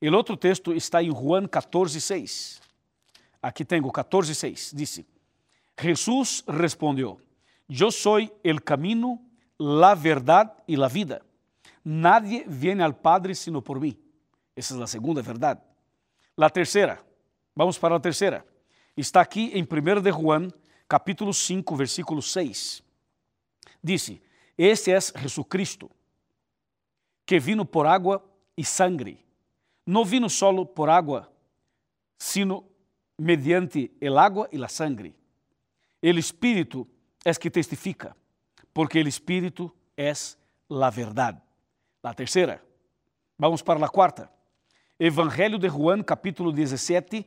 el 0.00 0.14
outro 0.14 0.36
texto 0.36 0.72
está 0.72 1.02
em 1.02 1.12
Juan 1.12 1.46
14, 1.46 2.00
6. 2.00 2.60
Aqui 3.42 3.64
tenho 3.64 3.90
14, 3.90 4.34
6. 4.34 4.72
Dice, 4.74 5.06
Jesús 5.78 6.42
respondeu, 6.46 7.20
Eu 7.68 7.90
sou 7.90 8.18
el 8.42 8.62
camino, 8.62 9.20
la 9.58 9.94
verdad 9.94 10.56
y 10.66 10.76
la 10.76 10.88
vida. 10.88 11.22
Nadie 11.84 12.44
viene 12.46 12.82
al 12.82 12.96
Padre 12.96 13.34
sino 13.34 13.62
por 13.62 13.80
mí. 13.80 13.98
Esa 14.54 14.74
es 14.74 14.80
la 14.80 14.86
segunda 14.86 15.22
verdad. 15.22 15.62
La 16.34 16.48
tercera, 16.50 17.04
vamos 17.56 17.76
para 17.76 17.96
la 17.96 18.00
tercera. 18.00 18.44
Está 18.94 19.20
aquí 19.20 19.50
en 19.54 19.66
1 19.68 20.00
de 20.00 20.12
Juan, 20.12 20.54
capítulo 20.86 21.32
5, 21.32 21.76
versículo 21.76 22.22
6. 22.22 22.84
Dice, 23.82 24.22
este 24.56 24.94
es 24.94 25.12
Jesucristo, 25.12 25.90
que 27.24 27.40
vino 27.40 27.64
por 27.64 27.88
agua 27.88 28.24
y 28.54 28.62
sangre. 28.62 29.24
No 29.84 30.04
vino 30.04 30.28
solo 30.28 30.64
por 30.64 30.88
agua, 30.88 31.28
sino 32.16 32.64
mediante 33.16 33.92
el 34.00 34.16
agua 34.16 34.48
y 34.52 34.58
la 34.58 34.68
sangre. 34.68 35.14
El 36.00 36.18
Espíritu 36.18 36.86
es 37.24 37.38
que 37.38 37.50
testifica 37.50 38.16
porque 38.72 38.98
o 38.98 39.08
Espírito 39.08 39.74
é 39.96 40.12
a 40.12 40.90
verdade. 40.90 41.40
La 42.02 42.12
tercera. 42.12 42.62
Vamos 43.38 43.62
para 43.62 43.80
la 43.80 43.88
cuarta. 43.88 44.30
Evangelho 44.98 45.58
de 45.58 45.68
Juan, 45.68 46.02
capítulo 46.02 46.52
17, 46.52 47.26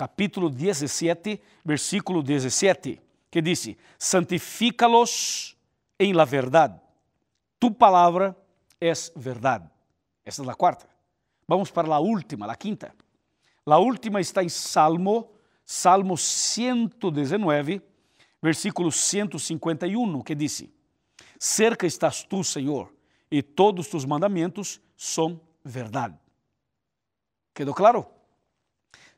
capítulo 0.00 0.48
17, 0.48 1.42
versículo 1.62 2.22
17, 2.22 3.02
que 3.30 3.42
diz: 3.42 3.76
Santifícalos 3.98 5.58
em 5.98 6.14
la 6.14 6.24
verdade. 6.24 6.80
Tu 7.58 7.70
palavra 7.70 8.34
es 8.80 9.12
verdade. 9.14 9.68
Essa 10.24 10.42
é 10.42 10.48
a 10.48 10.54
quarta. 10.54 10.88
Vamos 11.46 11.70
para 11.70 11.94
a 11.94 12.00
última, 12.00 12.50
a 12.50 12.56
quinta. 12.56 12.94
A 13.66 13.76
última 13.76 14.22
está 14.22 14.42
em 14.42 14.48
Salmo, 14.48 15.30
Salmo 15.66 16.16
119, 16.16 17.82
versículo 18.40 18.90
151, 18.90 20.22
que 20.22 20.34
diz: 20.34 20.64
Cerca 21.38 21.86
estás 21.86 22.24
tu, 22.24 22.42
Senhor, 22.42 22.90
e 23.30 23.42
todos 23.42 23.88
tus 23.88 24.06
mandamentos 24.06 24.80
são 24.96 25.38
verdade. 25.62 26.18
¿Quedou 27.52 27.74
claro? 27.74 28.19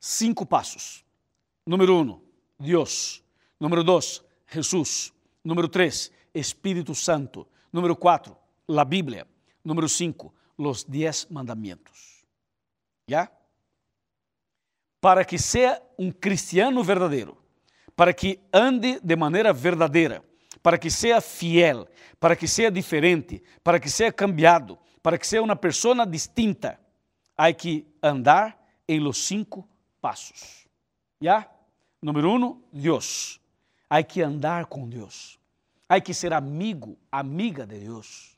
Cinco 0.04 0.44
passos. 0.44 1.04
Número 1.64 1.96
um, 2.02 2.20
Deus. 2.58 3.22
Número 3.60 3.84
dois, 3.84 4.20
Jesus. 4.48 5.12
Número 5.44 5.68
três, 5.68 6.10
Espírito 6.34 6.92
Santo. 6.92 7.46
Número 7.72 7.94
quatro, 7.94 8.36
a 8.66 8.84
Bíblia. 8.84 9.28
Número 9.64 9.88
cinco, 9.88 10.34
os 10.58 10.82
dez 10.82 11.28
mandamentos. 11.30 12.26
¿Ya? 13.06 13.30
Para 15.00 15.24
que 15.24 15.38
seja 15.38 15.80
um 15.96 16.10
cristiano 16.10 16.82
verdadeiro, 16.82 17.38
para 17.94 18.12
que 18.12 18.40
ande 18.52 18.98
de 19.04 19.14
maneira 19.14 19.52
verdadeira, 19.52 20.24
para 20.64 20.78
que 20.78 20.90
seja 20.90 21.20
fiel, 21.20 21.86
para 22.18 22.34
que 22.34 22.48
seja 22.48 22.72
diferente, 22.72 23.40
para 23.62 23.78
que 23.78 23.88
seja 23.88 24.10
cambiado, 24.10 24.76
para 25.00 25.16
que 25.16 25.28
seja 25.28 25.42
uma 25.42 25.54
pessoa 25.54 26.04
distinta, 26.04 26.80
há 27.36 27.52
que 27.52 27.86
andar 28.02 28.58
em 28.88 28.98
los 28.98 29.18
cinco 29.18 29.68
passos. 30.02 30.66
¿Ya? 31.20 31.48
Número 32.02 32.30
um, 32.34 32.60
Deus. 32.72 33.40
Há 33.88 34.02
que 34.02 34.20
andar 34.20 34.66
com 34.66 34.88
Deus. 34.88 35.38
Há 35.88 36.00
que 36.00 36.12
ser 36.12 36.32
amigo, 36.32 36.98
amiga 37.10 37.64
de 37.64 37.78
Deus. 37.78 38.36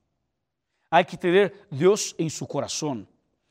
Há 0.90 1.02
que 1.02 1.16
ter 1.16 1.66
Deus 1.70 2.14
em 2.18 2.28
seu 2.28 2.46
coração. 2.46 3.06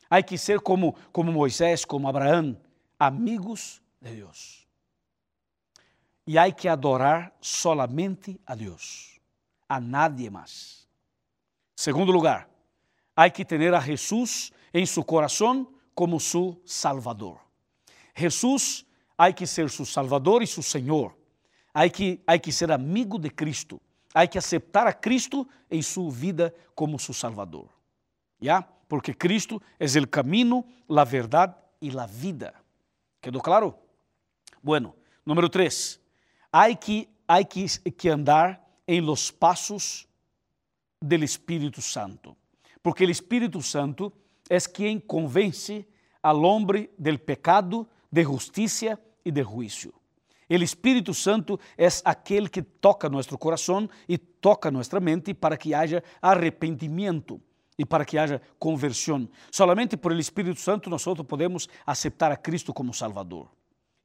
Há 0.09 0.21
que 0.21 0.37
ser 0.37 0.59
como, 0.59 0.93
como 1.11 1.31
Moisés, 1.31 1.83
como 1.83 2.07
Abraão, 2.07 2.55
amigos 2.99 3.81
de 3.99 4.15
Deus. 4.15 4.67
E 6.27 6.37
há 6.37 6.49
que 6.51 6.67
adorar 6.67 7.35
solamente 7.41 8.39
a 8.45 8.55
Deus, 8.55 9.19
a 9.67 9.81
nadie 9.81 10.29
mais. 10.29 10.87
Segundo 11.75 12.11
lugar, 12.11 12.47
há 13.15 13.29
que 13.29 13.43
ter 13.43 13.73
a 13.73 13.79
Jesus 13.79 14.53
em 14.73 14.85
seu 14.85 15.03
coração 15.03 15.67
como 15.95 16.19
seu 16.19 16.61
Salvador. 16.65 17.42
Jesus 18.15 18.85
há 19.17 19.31
que 19.31 19.47
ser 19.47 19.69
seu 19.69 19.85
Salvador 19.85 20.41
e 20.41 20.47
seu 20.47 20.63
Senhor. 20.63 21.15
Há 21.73 21.89
que, 21.89 22.21
há 22.27 22.37
que 22.37 22.51
ser 22.51 22.71
amigo 22.71 23.17
de 23.17 23.29
Cristo. 23.29 23.81
Há 24.13 24.27
que 24.27 24.37
aceitar 24.37 24.85
a 24.85 24.93
Cristo 24.93 25.47
em 25.69 25.81
sua 25.81 26.11
vida 26.11 26.53
como 26.75 26.99
seu 26.99 27.13
Salvador. 27.13 27.69
¿Ya? 28.39 28.61
Porque 28.87 29.13
Cristo 29.13 29.61
é 29.79 29.85
o 29.85 30.07
caminho, 30.07 30.63
a 30.89 31.03
verdade 31.03 31.55
e 31.81 31.89
a 31.97 32.05
vida. 32.05 32.53
¿Quedou 33.21 33.41
claro? 33.41 33.75
Bueno, 34.61 34.95
número 35.25 35.49
3. 35.49 35.99
Há 36.51 36.75
que, 36.75 37.09
há 37.27 37.43
que, 37.43 37.65
que 37.91 38.09
andar 38.09 38.63
em 38.87 39.01
los 39.01 39.31
passos 39.31 40.07
del 41.01 41.23
Espírito 41.23 41.81
Santo. 41.81 42.37
Porque 42.81 43.05
o 43.05 43.09
Espírito 43.09 43.61
Santo 43.61 44.13
é 44.49 44.59
quem 44.59 44.99
convence 44.99 45.87
al 46.21 46.45
hombre 46.45 46.91
del 46.97 47.19
pecado, 47.19 47.87
de 48.13 48.23
justiça 48.23 48.99
e 49.25 49.31
de 49.31 49.43
juízo. 49.43 49.91
O 50.47 50.53
Espírito 50.53 51.15
Santo 51.15 51.59
é 51.75 51.87
aquele 52.05 52.47
que 52.47 52.61
toca 52.61 53.09
nosso 53.09 53.35
coração 53.39 53.89
e 54.07 54.19
toca 54.19 54.69
nossa 54.69 54.99
mente 54.99 55.33
para 55.33 55.57
que 55.57 55.73
haja 55.73 56.03
arrependimento 56.21 57.41
e 57.75 57.83
para 57.83 58.05
que 58.05 58.19
haja 58.19 58.39
conversão. 58.59 59.27
Solamente 59.51 59.97
por 59.97 60.11
el 60.11 60.19
Espírito 60.19 60.59
Santo 60.59 60.91
nós 60.91 61.03
podemos 61.27 61.67
aceitar 61.87 62.31
a 62.31 62.37
Cristo 62.37 62.71
como 62.71 62.93
Salvador. 62.93 63.49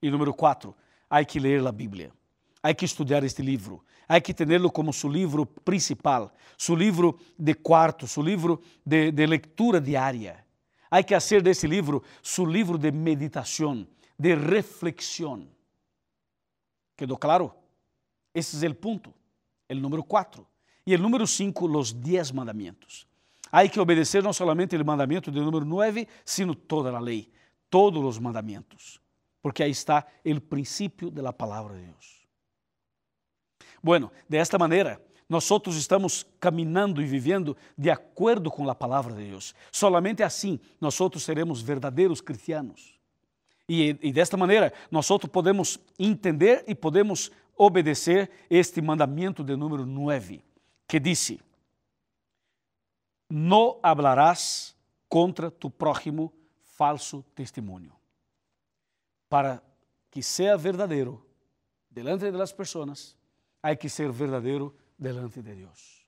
E 0.00 0.10
número 0.10 0.32
4, 0.32 0.74
há 1.10 1.22
que 1.22 1.38
ler 1.38 1.66
a 1.66 1.72
Bíblia. 1.72 2.10
Há 2.62 2.72
que 2.72 2.86
estudar 2.86 3.22
este 3.24 3.42
livro. 3.42 3.84
Há 4.08 4.18
que 4.22 4.32
tê-lo 4.32 4.72
como 4.72 4.90
seu 4.90 5.10
livro 5.10 5.44
principal, 5.44 6.32
seu 6.56 6.74
livro 6.74 7.18
de 7.38 7.52
quarto, 7.52 8.06
seu 8.06 8.22
livro 8.22 8.62
de, 8.86 9.12
de 9.12 9.26
leitura 9.26 9.82
diária. 9.82 10.46
Há 10.90 11.02
que 11.02 11.12
fazer 11.12 11.42
desse 11.42 11.66
livro 11.66 12.02
seu 12.22 12.46
livro 12.46 12.78
de 12.78 12.90
meditação, 12.90 13.86
de 14.18 14.34
reflexão. 14.34 15.48
¿Quedou 16.96 17.16
claro? 17.16 17.54
Esse 18.34 18.64
é 18.64 18.68
o 18.68 18.74
ponto, 18.74 19.14
o 19.70 19.74
número 19.74 20.02
4. 20.02 20.46
E 20.86 20.94
o 20.94 20.98
número 20.98 21.26
5, 21.26 21.78
os 21.78 21.92
10 21.92 22.32
mandamentos. 22.32 23.06
Há 23.50 23.66
que 23.68 23.80
obedecer 23.80 24.22
não 24.22 24.32
somente 24.32 24.76
o 24.76 24.84
mandamento 24.84 25.30
do 25.30 25.42
número 25.42 25.64
9, 25.64 26.06
sino 26.24 26.54
toda 26.54 26.94
a 26.94 27.00
lei, 27.00 27.30
todos 27.70 28.04
os 28.04 28.18
mandamentos, 28.18 29.00
porque 29.40 29.62
aí 29.62 29.70
está 29.70 30.06
o 30.24 30.40
princípio 30.40 31.10
da 31.10 31.32
palavra 31.32 31.74
de 31.74 31.86
Deus. 31.86 32.26
Bueno, 33.82 34.10
de 34.28 34.36
esta 34.36 34.58
maneira, 34.58 35.02
nós 35.28 35.44
estamos 35.76 36.26
caminhando 36.40 37.00
e 37.00 37.06
vivendo 37.06 37.56
de 37.76 37.90
acordo 37.90 38.50
com 38.50 38.68
a 38.68 38.74
palavra 38.74 39.14
de 39.14 39.30
Deus. 39.30 39.54
Solamente 39.70 40.22
assim 40.22 40.58
nós 40.80 40.94
seremos 41.22 41.62
verdadeiros 41.62 42.20
cristianos. 42.20 42.97
E, 43.68 43.98
e 44.00 44.12
desta 44.12 44.36
maneira 44.36 44.72
nós 44.90 45.06
podemos 45.30 45.78
entender 45.98 46.64
e 46.66 46.74
podemos 46.74 47.30
obedecer 47.56 48.30
este 48.48 48.80
mandamento 48.80 49.44
de 49.44 49.56
número 49.56 49.84
9, 49.84 50.42
que 50.86 50.98
disse: 50.98 51.40
Não 53.28 53.78
hablarás 53.82 54.74
contra 55.08 55.50
tu 55.50 55.68
prójimo 55.68 56.32
falso 56.62 57.22
testemunho. 57.34 57.92
Para 59.28 59.62
que 60.10 60.22
seja 60.22 60.56
verdadeiro 60.56 61.26
delante 61.90 62.30
das 62.30 62.52
pessoas, 62.52 63.16
há 63.62 63.76
que 63.76 63.88
ser 63.90 64.10
verdadeiro 64.10 64.74
delante 64.98 65.42
de 65.42 65.54
Deus. 65.54 66.06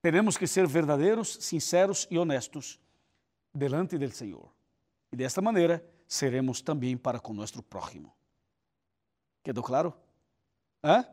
Temos 0.00 0.36
que 0.38 0.46
ser 0.46 0.66
verdadeiros, 0.66 1.36
sinceros 1.40 2.06
e 2.10 2.16
honestos 2.16 2.78
delante 3.52 3.98
do 3.98 4.10
Senhor. 4.10 4.48
E 5.12 5.16
desta 5.16 5.42
maneira 5.42 5.84
seremos 6.06 6.60
também 6.60 6.96
para 6.96 7.18
com 7.18 7.32
nosso 7.32 7.62
prójimo. 7.62 8.12
Quedou 9.42 9.62
claro? 9.62 9.94
Hã? 10.82 11.04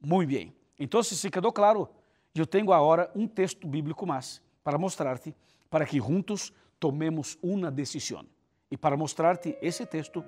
Muito 0.00 0.28
bem. 0.28 0.54
Então, 0.78 1.02
se 1.02 1.30
quedou 1.30 1.52
claro, 1.52 1.88
eu 2.34 2.46
tenho 2.46 2.72
agora 2.72 3.10
um 3.14 3.26
texto 3.26 3.66
bíblico 3.66 4.06
mais 4.06 4.42
para 4.62 4.78
mostrar-te, 4.78 5.34
para 5.68 5.84
que 5.84 5.98
juntos 5.98 6.52
tomemos 6.78 7.38
uma 7.42 7.70
decisão. 7.70 8.24
E 8.70 8.76
para 8.76 8.96
mostrar-te 8.96 9.56
esse 9.60 9.84
texto, 9.84 10.24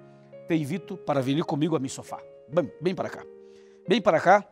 te 0.48 0.55
invito 0.55 0.96
para 0.96 1.22
vir 1.22 1.42
comigo 1.44 1.77
a 1.77 1.79
meu 1.79 1.88
sofá. 1.88 2.20
Bem, 2.48 2.70
bem 2.81 2.94
para 2.94 3.09
cá. 3.09 3.25
Bem 3.88 4.01
para 4.01 4.20
cá 4.20 4.46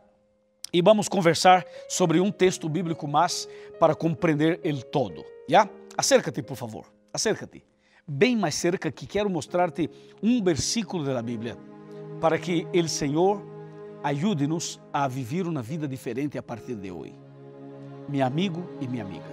e 0.73 0.81
vamos 0.81 1.09
conversar 1.09 1.65
sobre 1.87 2.19
um 2.19 2.31
texto 2.31 2.69
bíblico 2.69 3.07
mais 3.07 3.47
para 3.79 3.95
compreender 3.95 4.59
el 4.63 4.83
todo. 4.83 5.23
Já? 5.47 5.69
Acércate, 5.97 6.41
por 6.41 6.55
favor. 6.55 6.85
Acércate. 7.13 7.70
Bem 8.07 8.35
mais 8.35 8.55
cerca 8.55 8.91
que 8.91 9.05
quero 9.05 9.29
mostrar-te 9.29 9.89
um 10.21 10.43
versículo 10.43 11.05
da 11.05 11.21
Bíblia 11.21 11.57
para 12.19 12.37
que 12.37 12.67
o 12.73 12.87
Senhor 12.87 13.41
ajude-nos 14.03 14.81
a 14.91 15.07
viver 15.07 15.47
uma 15.47 15.61
vida 15.61 15.87
diferente 15.87 16.37
a 16.37 16.43
partir 16.43 16.75
de 16.75 16.91
hoje. 16.91 17.15
Meu 18.09 18.25
amigo 18.25 18.67
e 18.81 18.87
minha 18.87 19.03
amiga. 19.03 19.25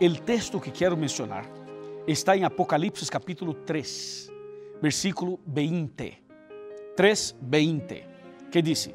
O 0.00 0.22
texto 0.22 0.60
que 0.60 0.70
quero 0.70 0.96
mencionar 0.96 1.46
está 2.06 2.36
em 2.36 2.44
Apocalipse 2.44 3.10
capítulo 3.10 3.54
3, 3.54 4.30
versículo 4.82 5.38
20. 5.46 6.22
3, 6.96 7.36
20, 7.40 8.06
que 8.50 8.62
diz: 8.62 8.90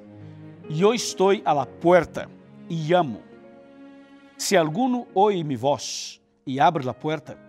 eu 0.69 0.93
estou 0.93 1.31
a 1.43 1.53
la 1.53 1.65
puerta 1.65 2.29
e 2.69 2.93
amo. 2.93 3.21
Se 4.37 4.55
alguno 4.55 5.07
oye 5.13 5.43
mi 5.43 5.55
voz 5.55 6.21
e 6.45 6.59
abre 6.59 6.85
la 6.85 6.93
puerta, 6.93 7.48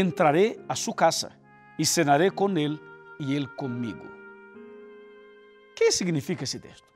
entraré 0.00 0.58
a 0.68 0.74
su 0.74 0.92
casa 0.92 1.38
e 1.78 1.84
cenaré 1.86 2.32
con 2.32 2.58
él 2.58 2.80
e 3.20 3.36
él 3.36 3.54
conmigo. 3.54 4.02
que 5.76 5.92
significa 5.92 6.42
esse 6.42 6.58
texto? 6.58 6.86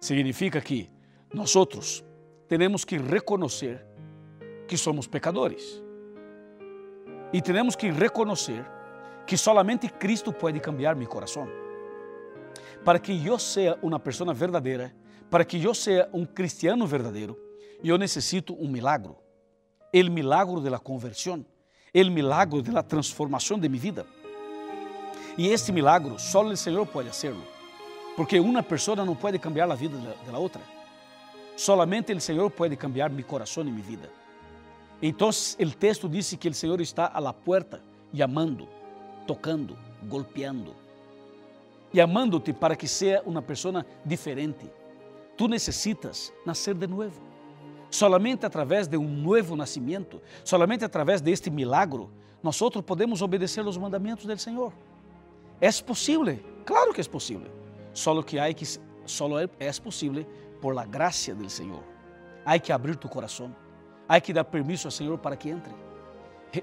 Significa 0.00 0.60
que 0.60 0.90
nós 1.32 1.54
temos 2.48 2.84
que 2.84 2.98
reconhecer 2.98 3.86
que 4.66 4.76
somos 4.76 5.06
pecadores. 5.06 5.82
E 7.32 7.40
temos 7.40 7.76
que 7.76 7.90
reconhecer 7.90 8.64
que 9.26 9.36
solamente 9.36 9.88
Cristo 9.88 10.32
pode 10.32 10.60
cambiar 10.60 10.94
meu 10.96 11.08
coração 11.08 11.48
para 12.84 12.98
que 12.98 13.26
eu 13.26 13.38
seja 13.38 13.78
uma 13.80 13.98
pessoa 13.98 14.34
verdadeira, 14.34 14.94
para 15.30 15.44
que 15.44 15.62
eu 15.62 15.72
seja 15.72 16.08
um 16.12 16.26
cristiano 16.26 16.86
verdadeiro, 16.86 17.38
eu 17.82 17.96
necessito 17.96 18.54
um 18.54 18.68
milagro. 18.68 19.24
el 19.94 20.10
milagro 20.10 20.60
de 20.60 20.70
la 20.70 20.80
conversión, 20.80 21.46
el 21.94 22.10
milagro 22.10 22.60
de 22.60 22.72
la 22.72 22.82
de 22.82 23.68
mi 23.68 23.78
vida. 23.78 24.04
Y 25.36 25.50
este 25.50 25.72
milagro 25.72 26.18
solo 26.18 26.50
el 26.50 26.56
Señor 26.56 26.88
puede 26.88 27.10
hacerlo, 27.10 27.42
porque 28.16 28.40
una 28.40 28.62
persona 28.62 29.04
no 29.04 29.14
puede 29.14 29.38
cambiar 29.38 29.68
la 29.68 29.76
vida 29.76 29.96
de 29.96 30.32
la. 30.32 30.38
Solamente 31.54 32.12
el 32.12 32.20
Señor 32.20 32.50
puede 32.50 32.76
cambiar 32.76 33.12
mi 33.12 33.22
corazón 33.22 33.68
y 33.68 33.70
mi 33.70 33.82
vida. 33.82 34.08
Entonces 35.00 35.54
el 35.58 35.76
texto 35.76 36.08
dice 36.08 36.36
que 36.36 36.48
el 36.48 36.54
Señor 36.54 36.82
está 36.82 37.06
a 37.06 37.20
la 37.20 37.32
puerta, 37.32 37.80
llamando, 38.12 38.68
tocando, 39.26 39.76
golpeando, 40.08 40.74
llamándote 41.92 42.52
para 42.52 42.76
que 42.76 42.88
sea 42.88 43.22
una 43.24 43.40
persona 43.40 43.86
diferente. 44.04 44.70
Tú 45.36 45.48
necesitas 45.48 46.32
nacer 46.44 46.74
de 46.74 46.88
nuevo. 46.88 47.33
Solamente 47.94 48.44
através 48.44 48.88
de 48.88 48.96
um 48.96 49.06
novo 49.06 49.54
nascimento, 49.54 50.20
solamente 50.44 50.84
através 50.84 51.20
deste 51.20 51.48
milagro, 51.48 52.10
nós 52.42 52.58
podemos 52.84 53.22
obedecer 53.22 53.64
os 53.64 53.78
mandamentos 53.78 54.26
do 54.26 54.36
Senhor. 54.36 54.72
É 55.60 55.70
possível? 55.70 56.36
Claro 56.66 56.92
que 56.92 57.00
é 57.00 57.04
possível. 57.04 57.48
Só 57.92 58.20
que 58.20 58.36
há 58.36 58.52
que 58.52 58.66
solo 59.06 59.38
é 59.38 59.46
possível 59.80 60.26
por 60.60 60.74
la 60.74 60.84
gracia 60.84 61.36
do 61.36 61.48
Senhor. 61.48 61.84
Há 62.44 62.58
que 62.58 62.72
abrir 62.72 62.96
tu 62.96 63.08
coração. 63.08 63.54
Há 64.08 64.20
que 64.20 64.32
dar 64.32 64.42
permisso 64.42 64.88
ao 64.88 64.90
Senhor 64.90 65.16
para 65.16 65.36
que 65.36 65.50
entre. 65.50 65.72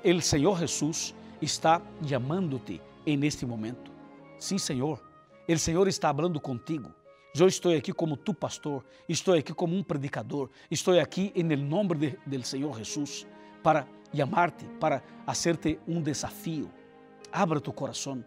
O 0.04 0.22
Senhor 0.22 0.60
Jesus 0.60 1.15
está 1.41 1.82
chamando-te 2.06 2.82
en 3.06 3.24
este 3.24 3.46
momento. 3.46 3.89
Sim, 4.38 4.58
Senhor. 4.58 5.02
O 5.48 5.58
Senhor 5.58 5.88
está 5.88 6.13
falando 6.13 6.41
contigo. 6.41 6.94
Eu 7.34 7.48
estou 7.48 7.74
aqui 7.74 7.94
como 7.94 8.17
tu 8.17 8.34
pastor, 8.34 8.84
estou 9.08 9.34
aqui 9.34 9.54
como 9.54 9.74
um 9.74 9.82
predicador, 9.82 10.50
estou 10.70 11.00
aqui 11.00 11.32
em 11.34 11.44
nome 11.56 11.96
de, 11.96 12.20
do 12.26 12.46
Senhor 12.46 12.78
Jesus 12.78 13.26
para 13.63 13.88
chamar-te, 14.13 14.65
para 14.82 15.02
hacerte 15.26 15.80
um 15.88 16.02
desafio. 16.02 16.70
Abra 17.32 17.62
tu 17.62 17.72
coração, 17.72 18.24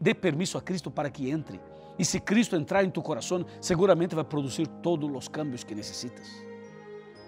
dê 0.00 0.12
permisso 0.12 0.58
a 0.58 0.60
Cristo 0.60 0.90
para 0.90 1.08
que 1.08 1.30
entre. 1.30 1.60
E 1.96 2.04
se 2.04 2.18
Cristo 2.18 2.56
entrar 2.56 2.82
em 2.82 2.90
tu 2.90 3.00
coração, 3.00 3.46
seguramente 3.60 4.16
vai 4.16 4.24
produzir 4.24 4.66
todos 4.66 5.08
os 5.14 5.28
cambios 5.28 5.62
que 5.62 5.74
necessitas. 5.74 6.28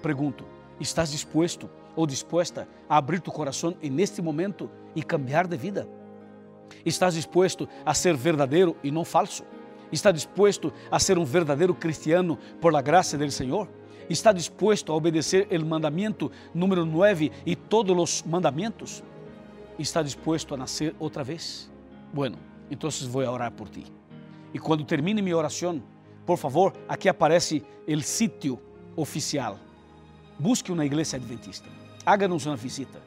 Pergunto: 0.02 0.44
estás 0.80 1.12
disposto 1.12 1.70
ou 1.94 2.08
disposta 2.08 2.66
a 2.88 2.96
abrir 2.96 3.20
tu 3.20 3.30
coração 3.30 3.76
neste 3.80 4.20
momento 4.20 4.68
e 4.96 5.02
cambiar 5.02 5.46
de 5.46 5.56
vida? 5.56 5.88
Estás 6.84 7.14
disposto 7.14 7.68
a 7.86 7.94
ser 7.94 8.16
verdadeiro 8.16 8.76
e 8.82 8.90
não 8.90 9.04
falso? 9.04 9.44
Está 9.94 10.10
disposto 10.10 10.72
a 10.90 10.98
ser 10.98 11.18
um 11.18 11.24
verdadeiro 11.24 11.72
cristiano 11.72 12.36
por 12.60 12.72
la 12.72 12.82
graça 12.82 13.16
do 13.16 13.30
Senhor? 13.30 13.68
Está 14.10 14.32
disposto 14.32 14.90
a 14.90 14.96
obedecer 14.96 15.46
o 15.52 15.64
mandamento 15.64 16.32
número 16.52 16.84
9 16.84 17.30
e 17.46 17.54
todos 17.54 17.96
os 17.96 18.22
mandamentos? 18.24 19.04
Está 19.78 20.02
disposto 20.02 20.52
a 20.52 20.56
nascer 20.56 20.96
outra 20.98 21.22
vez? 21.22 21.70
Bueno, 22.12 22.36
então 22.68 22.90
vou 23.08 23.22
orar 23.22 23.52
por 23.52 23.68
ti. 23.68 23.84
E 24.52 24.58
quando 24.58 24.84
termine 24.84 25.22
minha 25.22 25.36
oração, 25.36 25.80
por 26.26 26.38
favor, 26.38 26.72
aqui 26.88 27.08
aparece 27.08 27.62
o 27.86 28.00
sítio 28.00 28.58
oficial. 28.96 29.60
Busque 30.36 30.72
uma 30.72 30.84
igreja 30.84 31.18
adventista. 31.18 31.68
Háganos 32.04 32.46
uma 32.46 32.56
visita. 32.56 33.00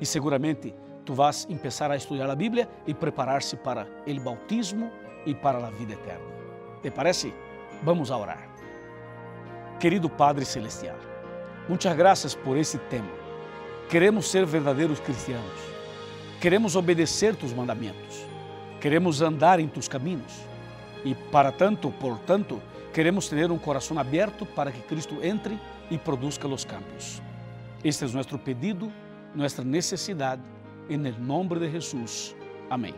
E 0.00 0.04
seguramente 0.04 0.74
tu 1.04 1.14
vas 1.14 1.44
começar 1.44 1.92
a 1.92 1.96
estudar 1.96 2.28
a 2.28 2.34
Bíblia 2.34 2.68
e 2.88 2.92
preparar-se 2.92 3.54
para 3.54 3.86
o 4.04 4.20
bautismo 4.20 4.90
e 5.26 5.34
para 5.34 5.66
a 5.66 5.70
vida 5.70 5.94
eterna. 5.94 6.24
¿Te 6.82 6.90
parece? 6.90 7.32
Vamos 7.82 8.10
a 8.10 8.16
orar. 8.16 8.48
Querido 9.80 10.08
Padre 10.08 10.44
Celestial, 10.44 10.96
muitas 11.68 11.96
graças 11.96 12.34
por 12.34 12.56
esse 12.56 12.78
tema. 12.78 13.10
Queremos 13.88 14.30
ser 14.30 14.46
verdadeiros 14.46 15.00
cristianos. 15.00 15.74
Queremos 16.40 16.76
obedecer 16.76 17.36
tus 17.36 17.52
mandamentos. 17.52 18.24
Queremos 18.80 19.20
andar 19.22 19.60
em 19.60 19.68
tus 19.68 19.88
caminhos. 19.88 20.32
E 21.04 21.14
para 21.14 21.52
tanto, 21.52 21.90
por 21.90 22.18
tanto, 22.20 22.60
queremos 22.92 23.28
ter 23.28 23.50
um 23.50 23.58
coração 23.58 23.98
aberto 23.98 24.46
para 24.46 24.72
que 24.72 24.80
Cristo 24.82 25.18
entre 25.22 25.58
e 25.90 25.98
produza 25.98 26.46
os 26.46 26.64
cambios. 26.64 27.22
Este 27.82 28.04
é 28.04 28.08
nosso 28.08 28.38
pedido, 28.38 28.90
nossa 29.34 29.62
necessidade, 29.62 30.42
em 30.88 30.96
nome 30.96 31.58
de 31.58 31.70
Jesus. 31.70 32.34
Amém. 32.70 32.94